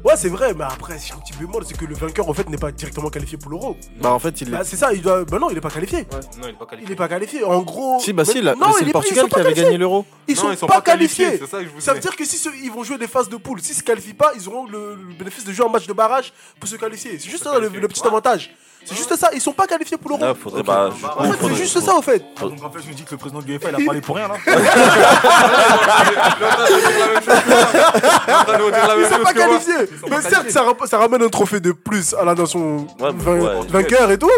[0.05, 2.49] Ouais, c'est vrai, mais après, j'ai un petit bémol, c'est que le vainqueur, en fait,
[2.49, 3.77] n'est pas directement qualifié pour l'euro.
[4.01, 4.65] Bah, en fait, il Bah, est.
[4.65, 5.25] c'est ça, il doit.
[5.25, 6.07] Bah non, il est pas qualifié.
[6.13, 6.93] Non, il n'est pas Il qualifié.
[6.93, 7.43] est pas qualifié.
[7.45, 7.99] En gros.
[8.01, 9.65] Si, bah, si, là, non, c'est il le est Portugal sont qui pas avait qualifiés.
[9.65, 10.05] gagné l'euro.
[10.29, 12.71] Ils sont, pas, qualifiés, c'est ça que je vous Ça veut dire que si ils
[12.71, 15.45] vont jouer des phases de poule, s'ils se qualifient pas, ils auront le, le bénéfice
[15.45, 17.19] de jouer un match de barrage pour se qualifier.
[17.19, 18.55] C'est juste ça le petit avantage.
[18.87, 20.35] C'est juste ça, ils sont pas qualifiés pour l'euro.
[20.41, 20.63] Faudrait.
[20.63, 22.23] Bah, je- En fait, c'est faudrait- juste ça, en fait.
[22.39, 24.01] Ah, Donc en fait, je me dis que le président de l'UEFA, il a parlé
[24.01, 24.35] pour rien là.
[28.99, 29.75] Ils sont pas qualifiés.
[30.11, 33.41] Mais certes, ça, ça ramène un trophée de plus à la nation Ouais, mais vain-
[33.41, 33.67] ouais.
[33.69, 34.31] vainqueur et tout.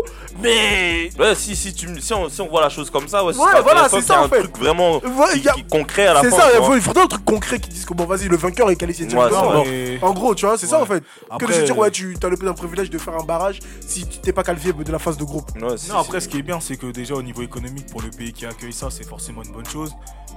[0.43, 1.11] Mais.
[1.19, 3.33] Ouais, si, si, tu, me- si, on, si on voit la chose comme ça, ouais,
[3.33, 4.39] c'est Ouais, pas voilà, c'est ça, en un fait.
[4.41, 6.31] truc vraiment Ouais, qui, y a- qui- concret à la fin.
[6.31, 6.67] C'est ça, il vois.
[6.69, 9.07] faut- il faudrait un truc concret qui dise que bon, vas-y, le vainqueur est qualifié
[9.07, 9.65] directement.
[10.03, 11.03] En gros, tu vois, c'est ça en fait.
[11.39, 14.07] Que de se dire, ouais, tu as le un privilège de faire un barrage si
[14.07, 15.51] tu t'es pas qualifié de la phase de groupe.
[15.57, 18.11] Ouais, Non, après, ce qui est bien, c'est que déjà au niveau économique, pour le
[18.11, 19.93] pays qui accueille ça, c'est forcément une bonne chose.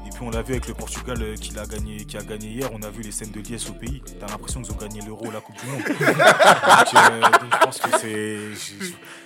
[0.07, 2.47] Et puis on l'a vu avec le Portugal euh, qui, l'a gagné, qui a gagné
[2.47, 4.01] hier, on a vu les scènes de liesse au pays.
[4.19, 5.83] T'as l'impression qu'ils ont gagné l'euro, la Coupe du Monde.
[5.87, 8.37] donc, euh, donc je pense que c'est.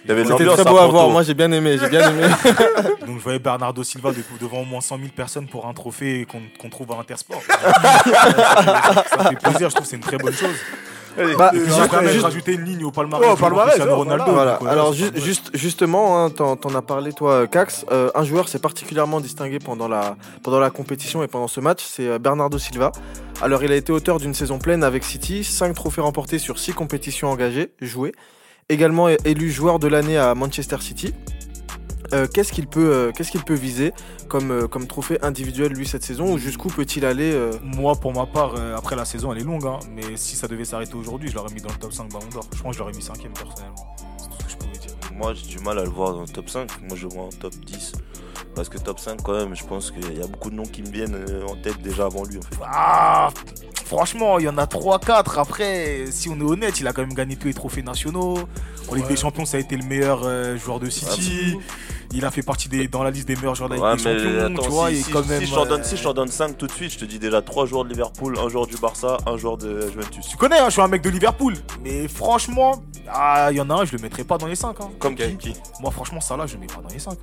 [0.03, 1.09] Il y avait de C'était l'ambiance très beau à voir.
[1.09, 1.77] Moi, j'ai bien aimé.
[1.79, 2.27] J'ai bien aimé.
[3.07, 6.27] Donc je voyais Bernardo Silva de- devant au moins 100 000 personnes pour un trophée
[6.29, 7.41] qu'on qu'on trouve à Intersport.
[7.47, 10.57] ça fait plaisir, je trouve que c'est une très bonne chose.
[11.37, 14.31] Bah, juste- ça de rajouter une ligne au palmarès, Ouais, au du palmarès, Ronaldo.
[14.31, 14.51] Voilà.
[14.53, 17.85] Donc, ouais, Alors ju- juste, justement, hein, t'en as parlé toi, Cax.
[17.91, 21.83] Euh, un joueur s'est particulièrement distingué pendant la pendant la compétition et pendant ce match,
[21.85, 22.91] c'est euh, Bernardo Silva.
[23.41, 26.73] Alors il a été auteur d'une saison pleine avec City, 5 trophées remportés sur 6
[26.73, 28.13] compétitions engagées, jouées.
[28.69, 31.13] Également élu joueur de l'année à Manchester City.
[32.13, 33.93] Euh, qu'est-ce qu'il peut, euh, qu'est-ce qu'il peut viser
[34.27, 38.13] comme, euh, comme trophée individuel lui cette saison ou jusqu'où peut-il aller euh, Moi, pour
[38.13, 40.95] ma part, euh, après la saison, elle est longue, hein, mais si ça devait s'arrêter
[40.95, 42.45] aujourd'hui, je l'aurais mis dans le top 5 Ballon d'Or.
[42.55, 43.95] Je pense que je l'aurais mis 5ème personnellement.
[44.17, 44.91] C'est tout ce que je pouvais dire.
[45.15, 46.69] Moi, j'ai du mal à le voir dans le top 5.
[46.87, 47.93] Moi, je le vois en top 10.
[48.55, 50.81] Parce que top 5, quand même, je pense qu'il y a beaucoup de noms qui
[50.81, 52.37] me viennent euh, en tête déjà avant lui.
[52.37, 52.63] En fait.
[52.63, 53.29] Ah,
[53.85, 55.39] franchement, il y en a 3-4.
[55.39, 58.39] Après, si on est honnête, il a quand même gagné tous les trophées nationaux.
[58.87, 61.57] En Ligue des Champions, ça a été le meilleur euh, joueur de City.
[62.15, 64.05] Il a fait partie des, dans la liste des meilleurs joueurs de la Ouais, Ligue
[64.05, 64.45] des mais Champions.
[64.55, 65.97] attends, tu vois, si, il est si- quand si même, je t'en donne, euh, si
[65.97, 68.37] je t'en donne 5 tout de suite, je te dis déjà 3 joueurs de Liverpool,
[68.39, 70.25] un joueur du Barça, un joueur de Juventus.
[70.27, 71.53] Tu connais, hein, je suis un mec de Liverpool.
[71.83, 74.75] Mais franchement, ah, il y en a un, je le mettrai pas dans les 5.
[74.99, 77.17] Comme qui Moi, franchement, ça là, je le mets pas dans les 5.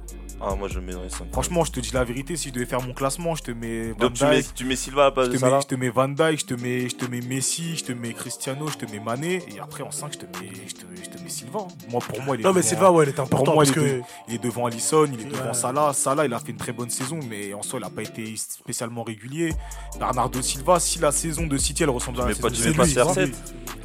[0.45, 1.29] Ah, moi, je le mets dans les 5.
[1.31, 3.93] Franchement, je te dis la vérité, si je devais faire mon classement, je te mets
[3.93, 5.67] Van Donc, tu mets, tu mets Silva à la place je de te, mets, je
[5.69, 8.67] te mets Van Dijk, je te mets, je te mets Messi, je te mets Cristiano,
[8.67, 11.23] je te mets Mané, et après en 5, je te mets, je te, je te
[11.23, 11.61] mets Silva.
[11.89, 13.63] Moi, pour moi, il est Non, mais devant- Silva, ouais, il est pour important moi,
[13.65, 13.91] parce il, est que.
[13.99, 15.55] de- il est devant Alisson, il est devant Ouais.
[15.55, 15.93] Salah.
[15.95, 18.35] Salah, il a fait une très bonne saison, mais en soi, il n'a pas été
[18.37, 19.53] spécialement régulier.
[19.99, 22.85] Bernardo Silva, si la saison de City, elle ressemble à la saison de City, pas
[22.87, 23.35] c'est CR7 lui.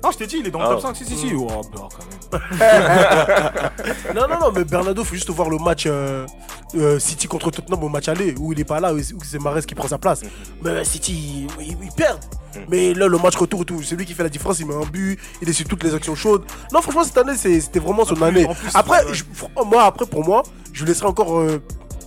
[0.03, 0.69] Ah, je t'ai dit, il est dans le Ah.
[0.69, 1.31] top 5, si, si, si.
[1.35, 3.61] Oh, bah, quand même.
[4.15, 6.25] Non, non, non, mais Bernardo, faut juste voir le match euh,
[6.75, 9.63] euh, City contre Tottenham au match aller où il est pas là, où c'est Mahrez
[9.63, 10.21] qui prend sa place.
[10.63, 12.23] Mais City, ils, ils- ils perdent.
[12.69, 14.59] Mais là, le match retour et tout, c'est lui qui fait la différence.
[14.59, 16.43] Il met un but, il est sur toutes les actions chaudes.
[16.73, 18.47] Non, franchement, cette année, c'était vraiment son année.
[18.73, 19.23] après, je-
[19.65, 20.43] moi, après, pour moi,
[20.77, 21.39] je laisserai encore.
[21.39, 21.59] euh,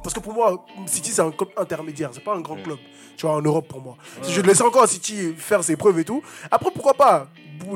[0.03, 2.11] parce que pour moi, City, c'est un club intermédiaire.
[2.13, 2.79] C'est pas un grand club.
[3.17, 3.97] Tu vois, en Europe, pour moi.
[4.27, 6.23] Je laisserai encore City faire ses preuves et tout.
[6.51, 7.27] Après, pourquoi pas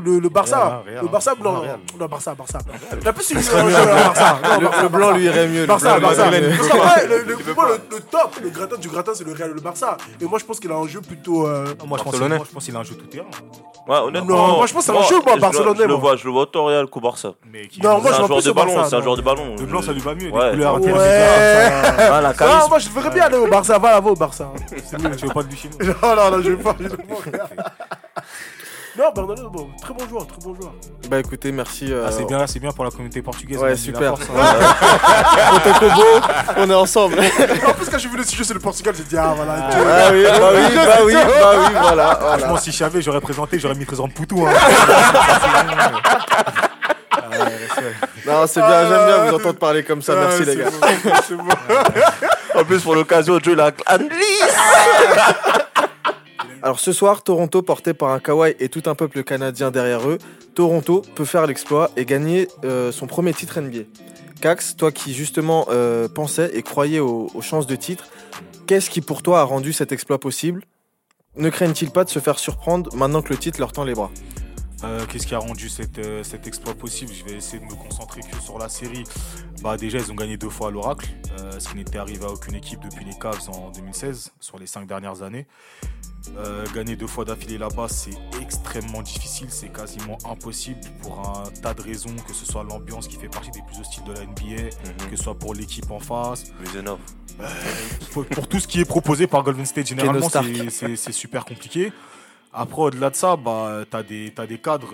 [0.04, 0.82] le, le Barça.
[0.84, 1.78] Real, Real, le Barça, non, Real.
[1.98, 2.58] non, Barça, Barça.
[3.04, 3.62] La plus le Barça.
[3.62, 3.68] Non,
[4.60, 5.18] Le, Barça, le blanc Barça.
[5.18, 5.60] lui irait mieux.
[5.62, 6.24] le Barça, blanc Barça.
[6.30, 9.96] Parce qu'en vrai, le, top, le gratin du gratin, c'est le Real et le Barça.
[10.20, 11.46] Et moi, je pense qu'il a un jeu plutôt.
[11.46, 13.26] euh, Moi, je pense, moi, je pense qu'il a un jeu tout terrain.
[13.86, 14.36] Ouais, honnêtement.
[14.48, 15.96] Non, moi, je pense que c'est un jeu, moi, je le- barcelonais, Je le moi.
[15.98, 17.32] vois, je le vois autant Real qu'au Barça.
[17.52, 18.96] Mais qui Non, moi, C'est je un vois joueur plus de au ballon, Barça, c'est
[18.96, 19.56] un joueur de ballon.
[19.58, 20.30] Le blanc, ça lui va mieux.
[20.30, 20.44] Ouais.
[20.46, 20.78] Les couleurs Ouais.
[20.88, 23.78] intermédiaires, ça- Ah, la Non, moi, je devrais bien aller au Barça.
[23.78, 24.48] Va, va au Barça.
[24.84, 25.86] C'est mieux, tu veux pas de lui chez nous.
[26.02, 26.74] Non, non, non, je vais pas.
[28.96, 30.72] Non, Bernardo, bon, très bon joueur, très bon joueur.
[31.08, 31.92] Bah écoutez, merci.
[31.92, 33.58] euh, Ah, c'est bien, c'est bien pour la communauté portugaise.
[33.58, 34.12] Ouais, on super.
[34.12, 35.50] la force, hein.
[35.64, 36.02] Poto Kobo,
[36.58, 37.18] on est ensemble.
[37.18, 39.54] En plus, quand j'ai vu le sujet sur le Portugal, j'ai dit, ah voilà.
[39.72, 42.18] Ah oui, bah oui, bah oui, bah oui, voilà.
[42.20, 42.38] voilà.
[42.38, 44.46] Franchement, si je savais, j'aurais présenté, j'aurais mis présent de Poutou.
[44.46, 44.52] Hein.
[47.10, 47.48] Ah.
[48.26, 50.14] Non, c'est bien, j'aime bien vous entendre parler comme ça.
[50.14, 50.70] Merci Ah, les c'est gars.
[50.70, 52.60] bon, c'est bon.
[52.60, 53.72] En plus, pour l'occasion, Joe, il a
[56.64, 60.16] Alors ce soir, Toronto, porté par un Kawhi et tout un peuple canadien derrière eux,
[60.54, 63.80] Toronto peut faire l'exploit et gagner euh, son premier titre NBA.
[64.40, 68.08] Cax, toi qui justement euh, pensais et croyais aux, aux chances de titre,
[68.66, 70.64] qu'est-ce qui pour toi a rendu cet exploit possible?
[71.36, 74.10] Ne craignent-ils pas de se faire surprendre maintenant que le titre leur tend les bras?
[74.84, 77.12] Euh, Qu'est-ce qui a rendu cette, euh, cet exploit possible?
[77.12, 79.04] Je vais essayer de me concentrer que sur la série.
[79.62, 82.30] Bah, déjà, ils ont gagné deux fois à l'Oracle, euh, ce qui n'était arrivé à
[82.30, 85.46] aucune équipe depuis les Cavs en 2016, sur les cinq dernières années.
[86.36, 91.74] Euh, gagner deux fois d'affilée là-bas, c'est extrêmement difficile, c'est quasiment impossible pour un tas
[91.74, 94.70] de raisons, que ce soit l'ambiance qui fait partie des plus hostiles de la NBA,
[95.10, 96.44] que ce soit pour l'équipe en face,
[98.12, 101.92] pour, pour tout ce qui est proposé par Golden State, généralement, c'est super compliqué.
[102.56, 104.88] Après, au-delà de ça, bah, tu as, des cadres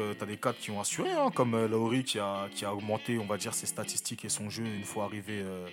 [0.59, 3.53] qui ont assuré, hein, comme euh, Lauri qui a, qui a augmenté, on va dire,
[3.53, 5.67] ses statistiques et son jeu une fois arrivé euh,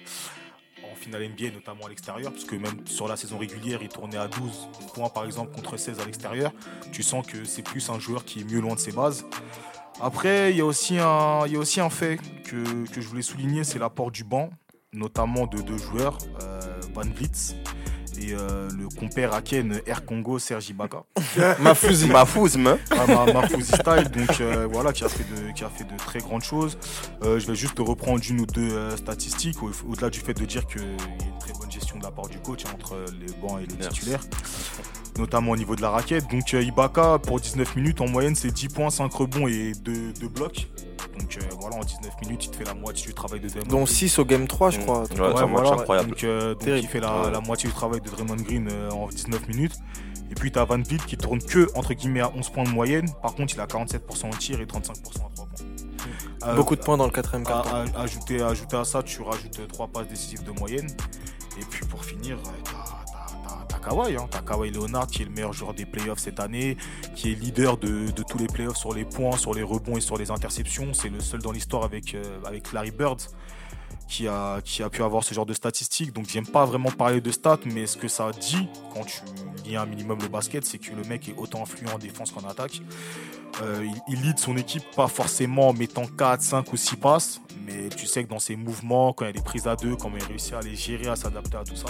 [0.91, 4.17] en finale NBA, notamment à l'extérieur, parce que même sur la saison régulière, il tournait
[4.17, 6.51] à 12 points, par exemple, contre 16 à l'extérieur.
[6.91, 9.25] Tu sens que c'est plus un joueur qui est mieux loin de ses bases.
[10.01, 13.21] Après, il y, a aussi un- y a aussi un fait que, que je voulais
[13.21, 14.49] souligner, c'est l'apport du banc,
[14.91, 17.55] notamment de deux joueurs, euh, Van Vliet
[18.19, 21.03] et euh, le compère Aken Air Congo Sergi Baka.
[21.59, 22.07] Mafouzi.
[22.07, 22.57] Mafouz.
[22.91, 25.95] Ah, ma, ma style, donc euh, voilà, qui a, fait de, qui a fait de
[25.97, 26.77] très grandes choses.
[27.23, 30.45] Euh, je vais juste te reprendre une ou deux statistiques, au- au-delà du fait de
[30.45, 32.95] dire qu'il y a une très bonne gestion de la part du coach hein, entre
[33.19, 33.99] les bancs et les Merci.
[33.99, 34.23] titulaires,
[35.17, 36.25] notamment au niveau de la raquette.
[36.31, 40.67] Donc Ibaka, pour 19 minutes, en moyenne, c'est 10 points, 5 rebonds et 2, blocs.
[41.19, 43.67] Donc euh, voilà, en 19 minutes, il te fait la moitié du travail de Draymond
[43.67, 43.87] Dont Green.
[43.87, 45.01] 6 au game 3, je crois.
[45.03, 46.09] Ouais, un match incroyable.
[46.09, 46.85] Donc, euh, donc Terrible.
[46.85, 47.31] il fait la, Ouais.
[47.31, 49.75] la moitié du travail de Draymond Green euh, en 19 minutes.
[50.29, 52.69] Et puis tu as Van Vliet qui tourne que entre guillemets à 11 points de
[52.69, 53.09] moyenne.
[53.21, 55.65] Par contre, il a 47% au tir et 35% à 3 points.
[56.45, 59.87] Euh, Beaucoup de points dans le quatrième à- ajouter, ajouter à ça, tu rajoutes 3
[59.87, 60.87] passes décisives de moyenne.
[61.59, 62.49] Et puis pour finir, euh,
[63.81, 64.15] t'as- Kawhi.
[64.15, 64.71] Hein.
[64.73, 66.77] Leonard qui est le meilleur joueur des playoffs cette année,
[67.15, 70.01] qui est leader de, de tous les playoffs sur les points, sur les rebonds et
[70.01, 70.93] sur les interceptions.
[70.93, 73.21] C'est le seul dans l'histoire avec, euh, avec Larry Bird
[74.07, 76.13] qui a, qui a pu avoir ce genre de statistiques.
[76.13, 79.21] Donc j'aime pas vraiment parler de stats, mais ce que ça dit quand tu
[79.65, 82.47] lis un minimum le basket, c'est que le mec est autant influent en défense qu'en
[82.47, 82.81] attaque.
[83.61, 87.41] Euh, il, il lead son équipe pas forcément en mettant 4, 5 ou 6 passes,
[87.65, 89.95] mais tu sais que dans ses mouvements, quand il y a des prises à deux,
[89.95, 91.87] comment il réussit à les gérer, à s'adapter à tout ça,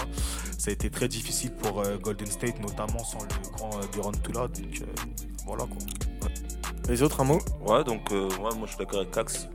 [0.58, 4.12] ça a été très difficile pour euh, Golden State, notamment sans le grand euh, Durant
[4.12, 4.48] Tula.
[4.48, 4.86] Donc euh,
[5.46, 5.78] voilà quoi.
[6.90, 7.40] Les autres, un mot?
[7.66, 9.50] Ouais, donc euh, ouais, moi je suis d'accord avec Cax.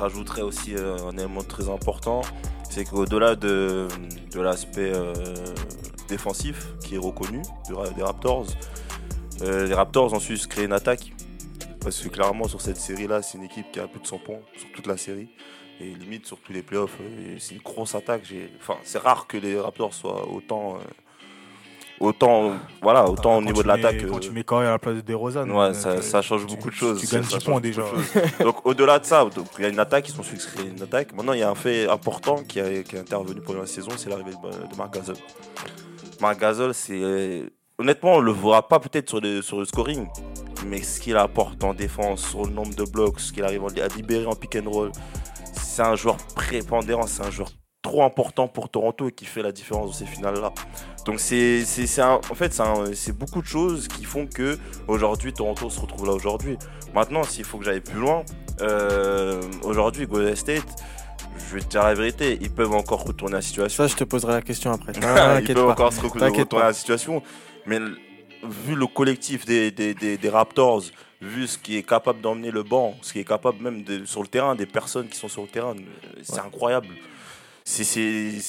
[0.00, 2.22] Rajouterais aussi euh, un élément très important,
[2.70, 3.86] c'est qu'au-delà de,
[4.32, 5.12] de l'aspect euh,
[6.08, 8.46] défensif qui est reconnu des Raptors,
[9.42, 11.12] euh, les Raptors ont su se créer une attaque.
[11.82, 14.40] Parce que clairement sur cette série-là, c'est une équipe qui a plus de 100 points
[14.56, 15.28] sur toute la série.
[15.82, 16.96] Et limite sur tous les playoffs,
[17.38, 18.22] c'est une grosse attaque.
[18.58, 20.78] Enfin, c'est rare que les Raptors soient autant,
[22.00, 24.06] autant, voilà, autant au niveau de l'attaque.
[24.06, 26.74] Quand tu mets Kawhi à la place de DeRozan, Ouais, euh, ça, change beaucoup de
[26.74, 27.00] choses.
[27.00, 27.82] Tu gagnes ça 10 change points déjà.
[28.40, 31.12] donc au-delà de ça, donc, il y a une attaque, ils sont créer une attaque.
[31.14, 33.90] Maintenant, il y a un fait important qui, a- qui est intervenu pendant la saison,
[33.96, 35.16] c'est l'arrivée de, de Marc Gasol.
[36.20, 37.44] Marc Gasol, c'est
[37.78, 40.06] honnêtement, on le verra pas peut-être sur le, sur le scoring,
[40.66, 43.88] mais ce qu'il apporte en défense, sur le nombre de blocs, ce qu'il arrive à
[43.94, 44.90] libérer en pick and roll,
[45.54, 47.48] c'est un joueur prépondérant, c'est un joueur
[47.82, 50.52] trop important pour Toronto et qui fait la différence dans ces finales-là.
[51.06, 51.64] Donc c'est,
[52.02, 52.52] en fait
[52.94, 56.56] c'est, beaucoup de choses qui font que aujourd'hui Toronto se retrouve là aujourd'hui.
[56.94, 58.22] Maintenant, s'il faut que j'aille plus loin,
[58.60, 60.66] euh, aujourd'hui Golden State,
[61.38, 63.84] je vais te dire la vérité, ils peuvent encore retourner la situation.
[63.84, 64.92] Ça, je te poserai la question après.
[65.40, 65.72] ils peuvent pas.
[65.72, 66.64] encore se retourner pas.
[66.66, 67.22] la situation,
[67.66, 67.78] mais
[68.44, 70.82] vu le collectif des, des, des- des Raptors,
[71.20, 74.22] vu ce qui est capable d'emmener le banc, ce qui est capable même de, sur
[74.22, 75.74] le terrain, des personnes qui sont sur le terrain,
[76.22, 76.88] c'est incroyable.
[77.64, 77.82] C'est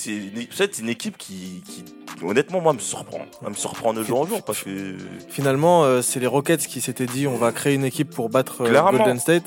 [0.08, 1.84] une, en fait, c'est une équipe qui, qui
[2.24, 4.95] honnêtement moi me surprend, elle me surprend de jour en jour parce que
[5.30, 8.62] Finalement, euh, c'est les Rockets qui s'étaient dit on va créer une équipe pour battre
[8.62, 8.91] euh.
[8.91, 9.43] Golden State.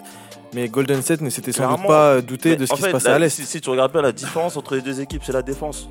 [0.54, 2.92] Mais Golden State ne s'était sans doute pas douté Mais de ce qui fait, se
[2.92, 3.28] passait la- à l'Est.
[3.30, 5.88] Si, si tu regardes bien la différence entre les deux équipes, c'est la défense.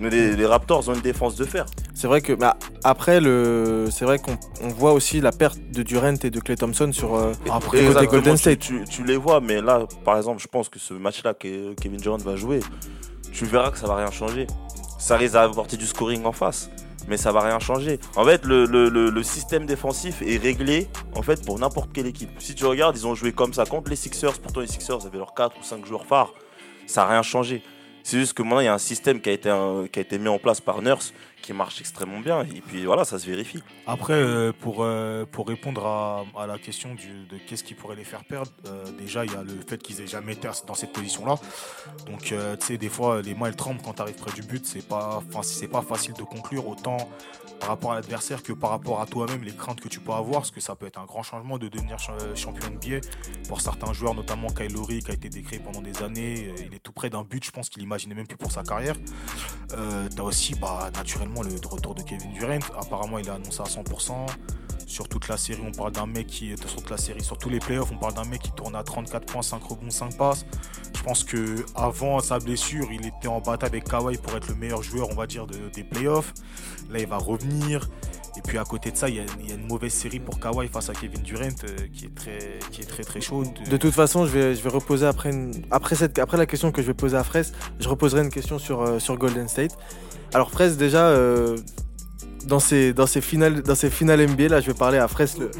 [0.00, 1.66] Mais les, les Raptors ont une défense de fer.
[1.94, 5.82] C'est vrai que bah, après le, c'est vrai qu'on on voit aussi la perte de
[5.82, 8.58] Durant et de Clay Thompson sur euh, Après, côté Golden tu- State.
[8.60, 11.98] Tu, tu les vois, mais là, par exemple, je pense que ce match-là que Kevin
[11.98, 12.60] Durant va jouer,
[13.32, 14.46] tu verras que ça va rien changer.
[14.98, 16.70] Ça risque d'apporter du scoring en face,
[17.08, 17.98] mais ça va rien changer.
[18.16, 22.06] En fait, le, le- le- le système défensif est réglé en fait pour n'importe quelle
[22.06, 22.30] équipe.
[22.38, 24.38] Si tu regardes, ils ont joué comme ça contre les Sixers.
[24.40, 26.32] Pourtant, les Sixers avaient leurs 4 ou 5 joueurs phares.
[26.86, 27.62] Ça n'a rien changé.
[28.10, 30.00] C'est juste que maintenant, il y a un système qui a été, un- qui a
[30.02, 31.12] été mis en place par Nurse
[31.48, 32.42] qui marche extrêmement bien.
[32.42, 33.62] Et puis voilà, ça se vérifie.
[33.86, 38.04] Après, euh, pour, euh, pour répondre à, la question du- de qu'est-ce qui pourrait les
[38.04, 40.92] faire perdre, euh, déjà, il y a le fait qu'ils aient jamais été dans cette
[40.92, 41.36] position-là.
[42.06, 44.66] Donc, tu sais, des fois, les mains, elles tremblent quand tu arrives près du but.
[44.66, 45.22] C'est pas,
[45.72, 46.98] pas facile de conclure autant
[47.60, 50.40] par rapport à l'adversaire que par rapport à toi-même, les craintes que tu peux avoir.
[50.42, 53.00] Parce que ça peut être un grand changement de devenir cha- champion NBA.
[53.48, 56.78] Pour certains joueurs, notamment Kyle Lowry, qui a été décrit pendant des années, il est
[56.82, 58.96] tout près d'un but, je pense qu'il imaginait même plus pour sa carrière.
[59.70, 62.58] T'as aussi bah, naturellement le retour de Kevin Durant.
[62.80, 64.26] Apparemment, il est annoncé à 100%.
[64.86, 67.36] Sur toute la série, on parle d'un mec qui est sur toute la série, sur
[67.36, 70.16] tous les playoffs, on parle d'un mec qui tourne à 34 points, 5 rebonds, 5
[70.16, 70.46] passes.
[70.96, 74.54] Je pense que avant sa blessure, il était en bataille avec Kawhi pour être le
[74.54, 76.32] meilleur joueur, on va dire, de- des playoffs.
[76.88, 77.86] Là, il va revenir.
[78.38, 80.20] Et puis à côté de ça, il y a, il y a une mauvaise série
[80.20, 82.38] pour Kawhi face à Kevin Durant euh, qui est très,
[82.70, 83.48] qui est très très chaude.
[83.68, 86.70] De toute façon, je vais, je vais reposer après, une- après, cette, après la question
[86.70, 89.76] que je vais poser à Fraisse, je reposerai une question sur, euh, sur Golden State.
[90.34, 91.56] Alors Fraisse, déjà, euh,
[92.44, 95.36] dans, ses, dans, ses finales, dans ses finales NBA, là, je vais parler à Fraisse,
[95.38, 95.50] le,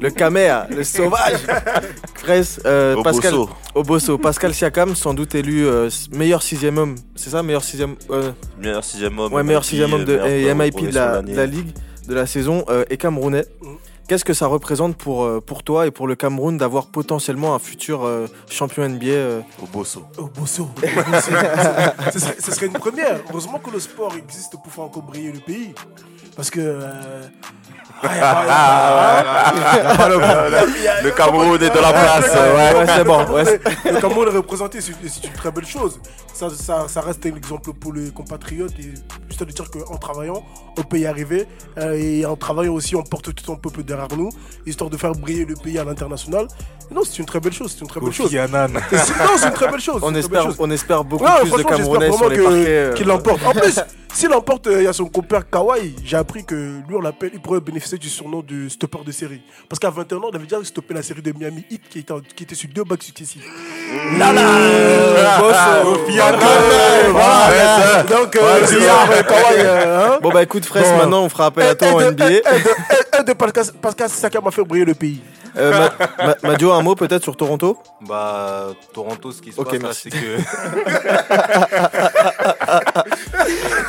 [0.00, 1.38] le caméa, le sauvage.
[2.14, 3.34] Fraisse, euh, Pascal.
[3.74, 6.94] Obosso, Pascal Siakam, sans doute élu euh, meilleur sixième homme.
[7.14, 9.32] C'est ça, meilleur sixième euh, Meilleur sixième homme.
[9.32, 11.72] Ouais, meilleur sixième homme de, meilleur MIP de la, de la ligue,
[12.08, 13.44] de la saison, euh, et camerounais.
[14.08, 17.58] Qu'est-ce que ça représente pour, euh, pour toi et pour le Cameroun d'avoir potentiellement un
[17.60, 20.02] futur euh, champion NBA euh, Au Bosso.
[20.18, 20.68] Oh, Bosso.
[22.12, 23.20] ce, serait, ce serait une première.
[23.30, 25.72] Heureusement que le sport existe pour faire encore briller le pays.
[26.36, 26.60] Parce que.
[26.60, 27.22] euh,
[28.02, 28.46] ah, y a pas-
[29.76, 32.34] y a pas- y a- Le Cameroun est de la place.
[32.34, 36.00] ouais, ouais, c'est bon, ouais, Le Cameroun est représenté, c'est c'est une très belle chose.
[36.34, 38.72] Ça, ça, ça reste un exemple pour les compatriotes.
[38.80, 38.92] Et
[39.32, 40.44] juste à dire qu'en travaillant,
[40.78, 41.46] on peut y arriver.
[41.78, 44.30] Euh, et en travaillant aussi, on porte tout un peuple derrière nous,
[44.66, 46.46] histoire de faire briller le pays à l'international.
[46.90, 47.72] Et Non, c'est une très belle chose.
[47.72, 48.30] C'est une très belle chose.
[48.92, 50.00] Non, c'est une très belle chose.
[50.02, 50.56] on, espère, belle chose.
[50.60, 53.40] on espère beaucoup Ouais, plus de Camerounais sur les que- euh, qu'il l'emporte.
[53.46, 53.80] En plus,
[54.12, 55.96] s'il l'emporte, euh, il y a son compère Kawhi.
[56.04, 59.40] J'ai appris que lui, on l'appelle, il pourrait bénéficier du surnom de stopper de série.
[59.68, 62.12] Parce qu'à 21 ans, on avait déjà stoppé la série de Miami Heat qui était,
[62.12, 63.42] en- qui était sur deux bacs successifs.
[68.08, 69.54] Donc, euh, C'est c'est ça, ça.
[69.54, 69.66] Kawhi.
[69.66, 70.18] euh, hein.
[70.22, 70.98] Bon bah écoute Fraisse, Bon.
[70.98, 72.24] maintenant on fera appel à toi en NBA.
[73.18, 75.20] un de- Pascal, Pascal Siakam a fait briller le pays.
[75.56, 77.76] Euh, Ma- Ma- Madio, un mot peut-être sur Toronto?
[78.00, 80.16] Bah, Toronto, ce qui se passe c'est que.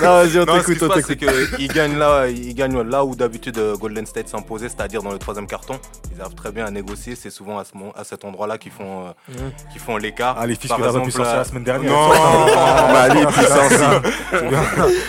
[0.01, 1.15] Non vas-y on Non, ce qui t'écoute, c'est
[1.57, 5.17] qu'ils gagnent là, ils gagnent là où d'habitude euh, Golden State s'imposait, c'est-à-dire dans le
[5.19, 5.79] troisième carton.
[6.13, 7.15] Ils arrivent très bien à négocier.
[7.15, 9.51] C'est souvent à, ce, mo- à cet endroit-là qu'ils font, euh, Mhm.
[9.71, 10.35] qu'ils font l'écart.
[10.37, 11.91] Ah, les fiches que pu sortir la semaine dernière.
[11.91, 12.09] Non.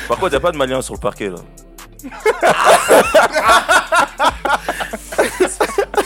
[0.09, 1.37] Par contre, il n'y a pas de Malien sur le parquet là.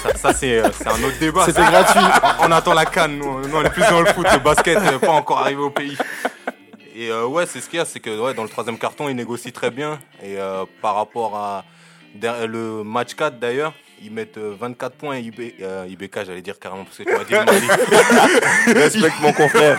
[0.03, 1.45] ça, ça, c'est euh, c'est un autre débat.
[1.45, 1.71] C'était ça.
[1.71, 2.01] gratuit.
[2.41, 4.99] on attend la canne, nous, Nous, on est plus dans le foot, le basket, euh,
[4.99, 5.97] pas encore arrivé au pays.
[6.95, 9.09] Et euh, ouais, c'est ce qu'il y a, c'est que ouais, dans le troisième carton,
[9.09, 10.01] ils négocient très bien.
[10.23, 11.65] Et euh, par rapport à
[12.21, 16.85] le match 4 d'ailleurs, ils mettent euh, 24 points IB, euh, IBK, j'allais dire carrément,
[16.85, 18.75] parce que tu m'as dit.
[18.79, 19.79] Respecte mon confrère.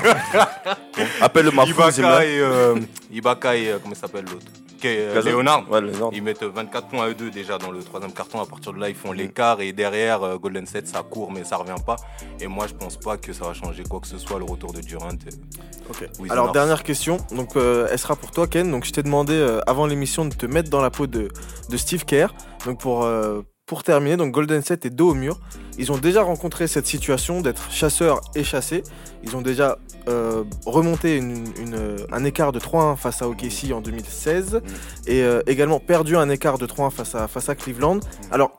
[1.21, 2.75] Appelle le Mafou, Ibaka et, euh,
[3.11, 4.45] Ibaka et euh, comment il s'appelle l'autre
[4.85, 5.69] euh, Gaza Leonard.
[5.69, 6.09] Ouais, Léonard.
[6.13, 8.41] Ils mettent 24 points à eux deux déjà dans le troisième carton.
[8.41, 11.43] À partir de là, ils font l'écart et derrière euh, Golden State, ça court mais
[11.43, 11.97] ça revient pas.
[12.39, 14.73] Et moi, je pense pas que ça va changer quoi que ce soit le retour
[14.73, 15.09] de Durant.
[15.09, 16.07] euh.
[16.29, 18.69] Alors dernière question, donc euh, elle sera pour toi Ken.
[18.71, 21.29] Donc je t'ai demandé euh, avant l'émission de te mettre dans la peau de,
[21.69, 22.33] de Steve Kerr.
[22.65, 25.39] Donc pour euh, pour terminer, donc Golden State est dos au mur.
[25.77, 28.81] Ils ont déjà rencontré cette situation d'être chasseurs et chassés.
[29.23, 29.77] Ils ont déjà
[30.07, 34.61] euh, remonté une- une- euh, un écart de 3-1 face à OKC en 2016
[35.05, 37.99] et euh, également perdu un écart de 3-1 face à, face à Cleveland.
[38.31, 38.51] Alors,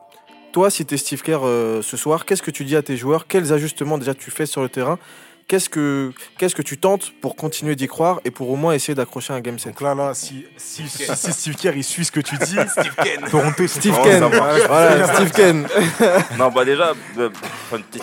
[0.52, 2.96] toi, si tu es Steve Kerr euh, ce soir, qu'est-ce que tu dis à tes
[2.96, 3.26] joueurs?
[3.26, 4.98] Quels ajustements déjà tu fais sur le terrain?
[5.50, 8.94] Qu'est-ce que, qu'est-ce que tu tentes pour continuer d'y croire et pour au moins essayer
[8.94, 9.72] d'accrocher un game set?
[9.72, 12.54] Donc là, là, si, si, si, si Steve Kerr il suit ce que tu dis,
[13.30, 15.66] Toronto, ils sont Steve Ken, voilà, Steve Ken.
[16.38, 17.28] Non, bah déjà, euh,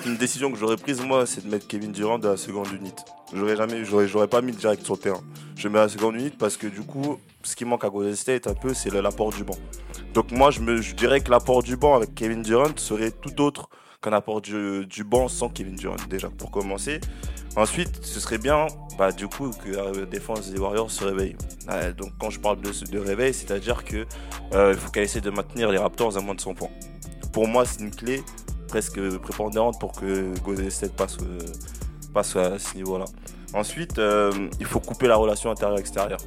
[0.06, 3.02] une décision que j'aurais prise moi, c'est de mettre Kevin Durant à la seconde unité.
[3.34, 5.22] J'aurais jamais, j'aurais, j'aurais pas mis direct sur le terrain.
[5.56, 8.16] Je mets à la seconde unité parce que du coup, ce qui manque à Golden
[8.16, 9.58] State un peu, c'est le- l'apport du banc.
[10.14, 13.42] Donc moi, je me, je dirais que l'apport du banc avec Kevin Durant serait tout
[13.42, 13.70] autre
[14.02, 17.00] qu'un apport du, du banc sans Kevin Durant déjà pour commencer.
[17.56, 18.68] Ensuite, ce serait bien,
[19.00, 21.36] bah, du coup, que la défense des Warriors se réveille.
[21.68, 24.06] Ouais, donc quand je parle de, de réveil, c'est-à-dire que
[24.54, 26.70] euh, faut qu'elle essaie de maintenir les Raptors à moins de 100 points.
[27.34, 28.24] Pour moi, c'est une clé
[28.68, 31.18] presque prépondérante pour que Golden State passe,
[32.36, 33.06] euh, à ce niveau-là.
[33.54, 36.20] Ensuite, euh, il faut couper la relation intérieure-extérieure.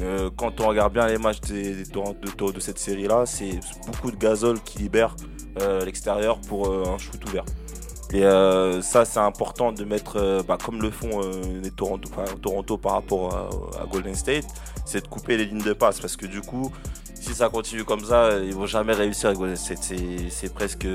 [0.00, 4.60] Euh, quand on regarde bien les matchs de, de cette série-là, c'est beaucoup de gazole
[4.60, 5.16] qui libère
[5.60, 7.44] euh, l'extérieur pour euh, un shoot ouvert.
[8.14, 8.20] Et
[8.82, 11.22] ça, c'est important de mettre, bah, comme le font
[11.62, 13.34] les Toronto, par rapport
[13.80, 14.44] à, Golden State,
[14.84, 15.98] c'est de couper les lignes de passe.
[15.98, 16.70] Parce que du coup,
[17.14, 19.82] si ça continue comme ça, ils vont jamais réussir Golden State.
[20.28, 20.86] C'est- presque,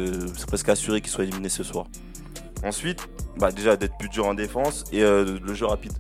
[0.46, 1.88] presque assuré qu'ils soient éliminés ce soir.
[2.64, 5.94] Ensuite, bah, déjà d'être plus dur en défense et le jeu rapide.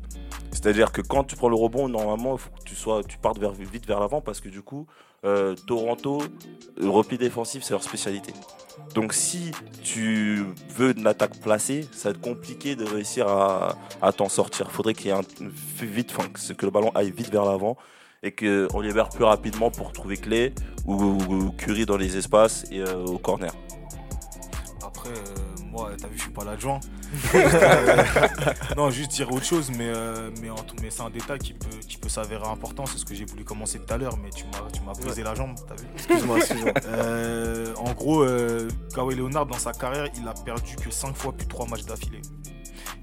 [0.57, 3.37] C'est-à-dire que quand tu prends le rebond, normalement, il faut que tu, sois, tu partes
[3.39, 4.87] vite vers l'avant parce que du coup,
[5.23, 6.19] euh, Toronto,
[6.81, 8.33] le repli défensif, c'est leur spécialité.
[8.95, 9.51] Donc si
[9.83, 10.43] tu
[10.75, 14.65] veux une attaque placée, ça va être compliqué de réussir à, à t'en sortir.
[14.69, 15.21] Il faudrait qu'il y ait un,
[15.79, 17.77] vite, enfin, que- le ballon aille vite vers l'avant
[18.23, 20.53] et qu'on libère plus rapidement pour trouver Clé
[20.87, 23.53] ou, ou Curry dans les espaces et euh, au corner.
[24.83, 26.79] Après, euh, moi, t'as vu, je suis pas l'adjoint.
[27.35, 28.03] Euh,
[28.77, 31.53] non, juste dire autre chose, mais, euh, mais, en tout- mais c'est un détail qui
[31.53, 32.85] peut, qui peut s'avérer important.
[32.85, 35.23] C'est ce que j'ai voulu commencer tout à l'heure, mais tu m'as, tu m'as brisé
[35.23, 36.73] la jambe, t'as vu Excuse-moi, excuse-moi.
[36.87, 41.33] Euh, En gros, euh, Kawhi Leonard, dans sa carrière, il a perdu que 5 fois
[41.33, 42.21] plus 3 matchs d'affilée.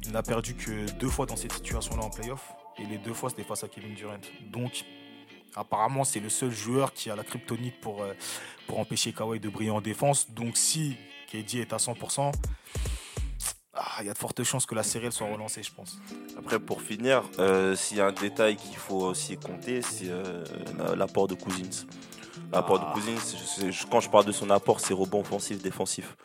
[0.05, 3.31] Il n'a perdu que deux fois dans cette situation-là en playoff, et les deux fois,
[3.31, 4.17] c'était face à Kevin Durant.
[4.53, 4.85] Donc,
[5.55, 8.13] apparemment, c'est le seul joueur qui a la kryptonite pour, euh,
[8.67, 10.31] pour empêcher Kawhi de briller en défense.
[10.31, 10.97] Donc, si
[11.35, 12.31] KD est à 100%,
[13.75, 15.99] ah, il y a de fortes chances que la série elle soit relancée, je pense.
[16.39, 20.45] Après, pour finir, euh, s'il y a un détail qu'il faut aussi compter, c'est euh,
[20.79, 21.87] la- l'apport de Cousins.
[22.53, 22.89] L'apport Ah.
[22.89, 26.17] de Cousins, sais- je- quand je parle de son apport, c'est rebond offensif, défensif.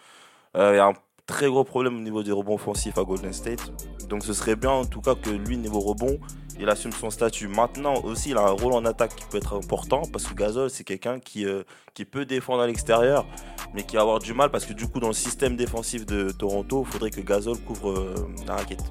[0.56, 0.94] Euh, Il y a un
[1.30, 3.72] très gros problème au niveau des rebonds offensifs à Golden State.
[4.10, 6.20] Donc ce serait bien en tout cas que lui, niveau rebond,
[6.60, 7.48] il assume son statut.
[7.48, 10.72] Maintenant aussi, il a un rôle en attaque qui peut être important parce que Gasol,
[10.72, 11.62] c'est quelqu'un qui, euh,
[11.94, 13.28] qui peut défendre à l'extérieur,
[13.76, 16.32] mais qui va avoir du mal parce que du coup, dans le système défensif de
[16.32, 18.16] Toronto, il faudrait que Gasol couvre euh,
[18.48, 18.84] la raquette.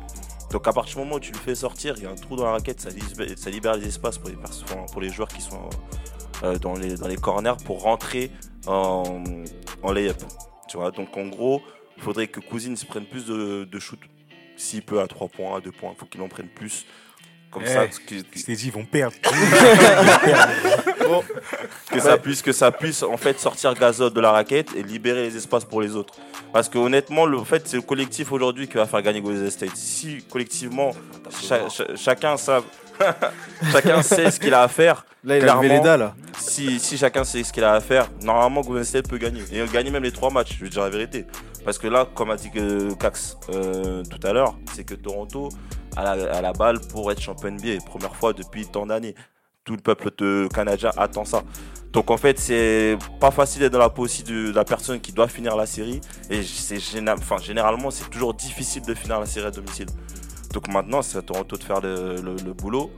[0.53, 2.36] Donc à partir du moment où tu le fais sortir, il y a un trou
[2.36, 4.36] dans la raquette, ça libère, les espaces pour les,
[4.93, 5.68] pour les joueurs qui sont
[6.45, 8.30] euh, dans, les, dans les corners pour rentrer
[8.68, 9.24] en,
[9.82, 10.22] en layup.
[10.68, 11.61] Tu vois, donc en gros,
[11.99, 13.99] il faudrait que Cousins prenne plus de, de shoot.
[14.57, 16.86] S'il peut à 3 points, à 2 points, il faut qu'il en prenne plus.
[17.51, 19.16] Comme Eh, ça, que, Je t'ai dit, ils vont perdre.
[21.90, 25.22] que ça puisse, que ça puisse en fait sortir Gasol de la raquette et libérer
[25.22, 26.14] les espaces pour les autres.
[26.53, 29.74] Parce que honnêtement, le fait c'est le collectif aujourd'hui qui va faire gagner Golden State.
[29.76, 30.92] Si collectivement
[31.46, 32.64] cha- cha- chacun savent,
[33.72, 36.12] chacun sait ce qu'il a à faire, Là, il a levé les dalles.
[36.38, 39.42] si, si chacun sait ce qu'il a à faire, normalement Golden State peut gagner.
[39.53, 41.26] Et gagner même les trois matchs, je veux dire la vérité.
[41.64, 45.49] Parce que là, comme a dit que Cax euh, tout à l'heure, c'est que Toronto
[45.96, 49.14] a la, a la balle pour être champion NBA, première fois depuis tant d'années.
[49.64, 51.42] Tout le peuple de canadien attend ça.
[51.92, 55.01] Donc en fait, c'est pas facile d'être dans la peau aussi de, de la personne
[55.01, 56.01] qui doit finir la série.
[56.30, 56.78] Et c'est
[57.09, 59.88] enfin, généralement, c'est toujours difficile de finir la série à domicile.
[60.59, 62.90] Donc maintenant, c'est à Toronto de faire le boulot.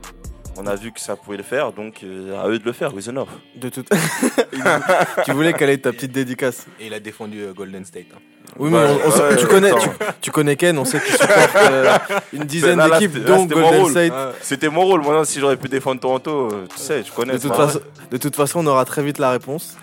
[0.57, 2.93] On a vu que ça pouvait le faire, donc euh, à eux de le faire,
[2.93, 3.25] Reason
[3.55, 3.89] De toute...
[5.25, 8.05] tu voulais quelle est ta petite dédicace Et il a défendu euh, Golden State.
[8.13, 8.19] hein.
[8.59, 9.79] Oui, mais Ouais, on- on ouais, tu, connais, attends.
[9.79, 9.89] tu,
[10.23, 11.97] tu connais Ken, on sait qu'il supporte euh,
[12.33, 13.91] une dizaine Là, là, d'équipes, c'était- là, dont c'était mon Golden rôle.
[13.91, 14.13] State.
[14.41, 14.99] C'était mon rôle.
[15.01, 17.33] Maintenant, si j'aurais pu défendre Toronto, euh, tu sais, tu connais.
[17.33, 17.79] De toute, façon,
[18.11, 19.77] de toute façon, on aura très vite la réponse.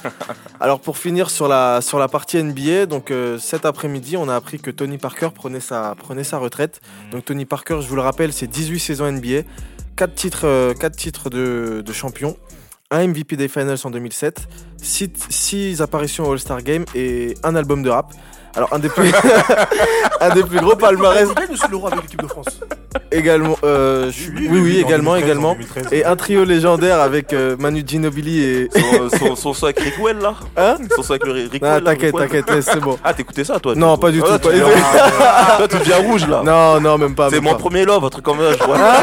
[0.61, 4.37] Alors pour finir sur la, sur la partie NBA, donc euh, cet après-midi, on a
[4.37, 6.83] appris que Tony Parker prenait sa, prenait sa retraite.
[7.11, 9.45] Donc Tony Parker, je vous le rappelle, c'est 18 saisons NBA,
[9.99, 12.37] 4 titres, euh, quatre titres de, de champion,
[12.93, 14.47] un MVP des Finals en 2007,
[14.81, 18.13] 6, apparitions au All-Star Game et un album de rap.
[18.55, 19.13] Alors un des plus,
[20.21, 21.29] un des plus gros palmarès.
[21.29, 22.61] Il gagne aussi l'euro avec l'équipe de France?
[23.13, 25.51] Également, euh, je- oui, oui, oui, en également, 2013, également.
[25.51, 25.87] en 2013.
[25.93, 28.69] Et un trio légendaire avec euh, Manu Ginobili et.
[28.79, 31.81] Son, son, son son avec Rick Well là Hein Son son avec le Rick là,
[31.81, 32.99] t'inquiète, t'inquiète, c'est bon.
[33.05, 34.55] Ah, t'écoutais ça toi Non, pas du Ah, tout, pas-
[35.59, 36.43] Toi, tu deviens rouge là.
[36.45, 37.31] Non, non, même pas.
[37.31, 38.53] C'est mon premier love, un truc comme ça.
[38.59, 38.77] Je vois.
[38.79, 39.01] Ah,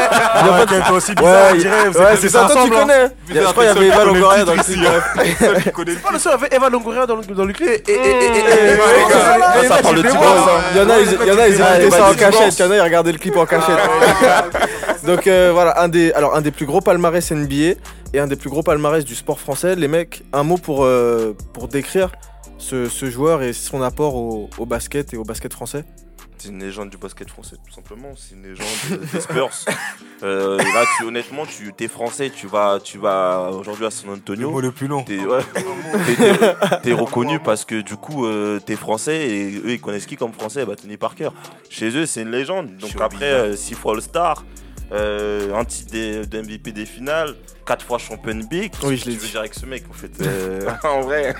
[1.90, 2.80] ouais, c'est ça, toi tu hein.
[2.80, 3.06] connais.
[3.34, 4.86] Je crois qu'il y avait Eva Longoria dans le clip.
[5.86, 7.68] C'est pas le seul avec Eva Longoria dans le, dans le clip.
[7.68, 8.78] Et, et, et, et, et- Mmh.
[8.78, 10.12] et- Ça, et- ça et- parle de hein.
[10.74, 12.58] Il y en a, ils, il y en a, ils Ah, écoutaient ça en cachette.
[12.58, 13.76] Il y en a, ils regardaient le clip en cachette.
[15.06, 17.78] Donc euh, voilà, un des, plus gros palmarès NBA
[18.12, 19.76] et un des plus gros palmarès du sport français.
[19.76, 21.34] Les mecs, un mot pour euh,
[21.70, 22.12] décrire
[22.58, 25.84] ce, joueur et son apport au basket et au basket français?
[26.46, 28.12] C'est une légende du basket français, tout simplement.
[28.16, 29.50] C'est une légende des Spurs.
[30.22, 34.14] Euh, là, tu, honnêtement, tu es français, tu vas, tu vas aujourd'hui à San Le
[34.16, 34.50] Antonio.
[34.50, 35.02] mot le plus long.
[35.04, 35.40] T'es ouais,
[36.06, 40.06] t'es- t'es- t'es reconnu parce que du coup euh, t'es français et eux ils connaissent
[40.06, 40.64] qui comme français?
[40.64, 41.28] Bah Tony Parker.
[41.68, 42.74] Chez eux c'est une légende.
[42.78, 44.46] Donc après 6 fois All-Star,
[44.92, 47.34] euh, un titre des- de MVP des finales,
[47.66, 48.72] 4 fois champion Big.
[48.84, 49.30] Oui, je l'ai veux dit.
[49.30, 50.12] dire avec ce mec en fait.
[50.20, 51.34] euh, en vrai,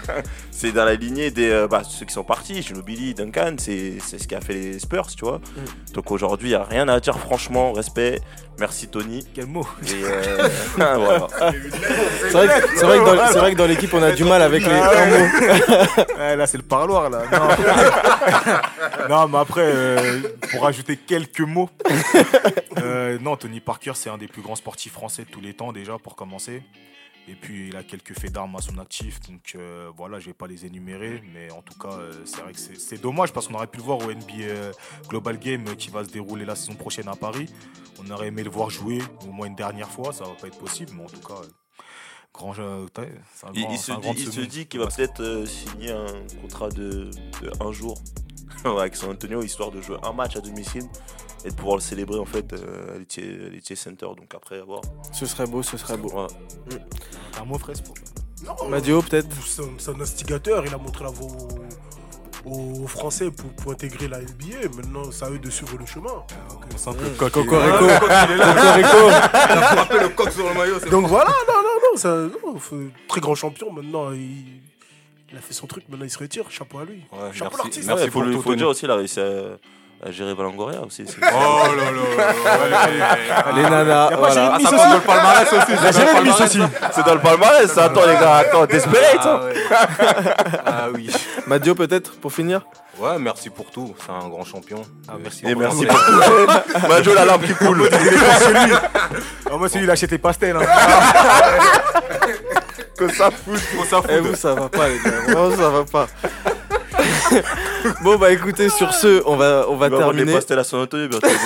[0.51, 2.63] c'est dans la lignée des euh, bah, ceux qui sont partis.
[2.63, 5.39] Ginobili, Duncan, c'est c'est ce qui a fait les Spurs, tu vois.
[5.39, 5.93] Mm.
[5.95, 8.21] Donc aujourd'hui il a rien à dire franchement, respect.
[8.59, 9.27] Merci Tony.
[9.35, 11.27] Quel mot euh, voilà.
[12.23, 14.65] C'est vrai, vrai que dans, c'est vrai que dans l'équipe on a du mal avec
[14.65, 15.27] les un mot.
[16.19, 17.23] Ouais, Là, c'est le parloir, là.
[17.31, 20.21] Non, Non, mais après, euh,
[20.51, 21.71] pour ajouter quelques mots,
[22.79, 25.73] euh, non, Tony Parker, c'est un des plus grands sportifs français de tous les temps,
[25.73, 26.63] déjà, pour commencer.
[27.29, 29.19] Et puis, il a quelques faits d'armes à son actif.
[29.29, 31.21] Donc, euh, voilà, je vais pas les énumérer.
[31.35, 33.83] Mais en tout cas, euh, c'est vrai que c'est dommage parce qu'on aurait pu le
[33.83, 34.71] voir au NBA
[35.09, 37.47] Global Game euh, qui va se dérouler la saison prochaine à Paris.
[37.99, 40.13] On aurait aimé le voir jouer au moins une dernière fois.
[40.13, 41.47] Ça va pas être possible, mais en tout cas, euh,
[42.33, 42.63] grand jeu.
[42.63, 42.87] un
[43.55, 44.47] Il, grand- il c'est se un dit, grand il se second.
[44.47, 46.07] dit qu'il va peut-être euh, signer un
[46.41, 47.11] contrat de,
[47.43, 47.99] de un jour
[48.65, 50.85] avec San Antonio histoire de jouer un match à domicile
[51.45, 54.07] et de pouvoir le célébrer en fait euh, à à l'Ethier Center.
[54.07, 54.81] Donc après avoir.
[55.13, 56.09] Ce serait beau, ce serait beau.
[56.09, 56.29] Voilà.
[57.41, 57.95] Un mot frais pour
[58.45, 59.29] Non, Madio peut-être.
[59.79, 61.29] C'est un- instigateur, il a montré la voie
[62.45, 64.69] aux, Français pour, pour intégrer la NBA.
[64.77, 66.23] Maintenant, c'est à eux de suivre le chemin.
[66.77, 67.17] C'est un peu Mmh.
[67.17, 67.33] coq.
[67.33, 67.87] Cocorico.
[70.17, 70.91] Cocorico.
[70.91, 72.77] Donc voilà, non, non, non, c'est un non, faut-
[73.09, 73.73] très grand champion.
[73.73, 74.45] Maintenant, il,
[75.31, 76.51] il a fait son truc, maintenant il se retire.
[76.51, 77.03] Chapeau à lui.
[77.13, 77.81] Ouais, Chapeau merci.
[77.81, 77.91] l'artiste.
[77.91, 79.57] Ouais, faut, pour le, tout, faut le dire aussi, il a réussi à, à
[80.11, 81.05] gérer Valangoria aussi.
[81.07, 84.53] c'est- Oh là là Les nanas, voilà.
[84.55, 86.61] Ah, ça compte dans le palmarès aussi.
[86.93, 87.85] C'est dans le palmarès, ça.
[87.85, 89.41] attends les gars, attends, desperate hein.
[90.65, 91.11] Ah oui.
[91.47, 92.63] Madio peut-être pour finir.
[92.99, 93.95] Ouais, merci pour tout.
[94.05, 94.81] C'est un grand champion.
[95.09, 95.45] Ah, merci.
[95.47, 96.89] Et pour merci pour tout.
[96.89, 97.89] Majo, la lampe qui coule.
[99.51, 100.57] Ah, moi, c'est lui, il achète les pastels.
[100.57, 100.61] hein.
[102.99, 103.61] Que ça fout.
[104.09, 106.07] Eh vous ça va pas les gars, vraiment ça va pas.
[108.03, 110.33] Bon bah écoutez sur ce on va on va va des terminer.
[110.35, 111.27] pastels à San Antonio bientôt.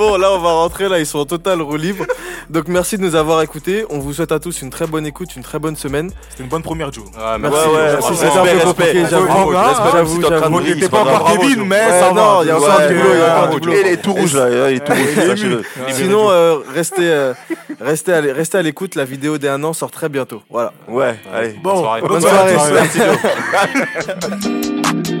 [0.00, 2.06] Bon là on va rentrer là ils sont en total roue libre.
[2.48, 3.84] Donc merci de nous avoir écoutés.
[3.90, 6.10] On vous souhaite à tous une très bonne écoute, une très bonne semaine.
[6.30, 7.04] C'était une bonne première, Joe.
[7.18, 7.58] Ah, Merci.
[7.68, 9.10] Ouais, ouais, c'était un peu respect, compliqué, respect.
[9.10, 9.52] j'avoue.
[9.92, 10.88] J'avoue, j'avoue.
[10.88, 13.20] pas encore Kevin, mais ça non, il y a Ouais, encore du boulot, il y
[13.20, 13.60] a ouais, encore du ouais.
[13.60, 13.72] boulot.
[13.74, 15.62] Et il est tout rouge là, il est tout rouge, sachez-le.
[15.90, 16.28] Sinon
[16.74, 17.32] restez
[17.78, 20.40] restez à l'écoute, la vidéo des 1 an sort très bientôt.
[20.48, 20.72] Voilà.
[20.88, 21.56] Ouais, allez.
[21.62, 22.00] Bon, soirée.
[22.00, 22.56] Bonne soirée.
[22.72, 23.18] Merci, Joe.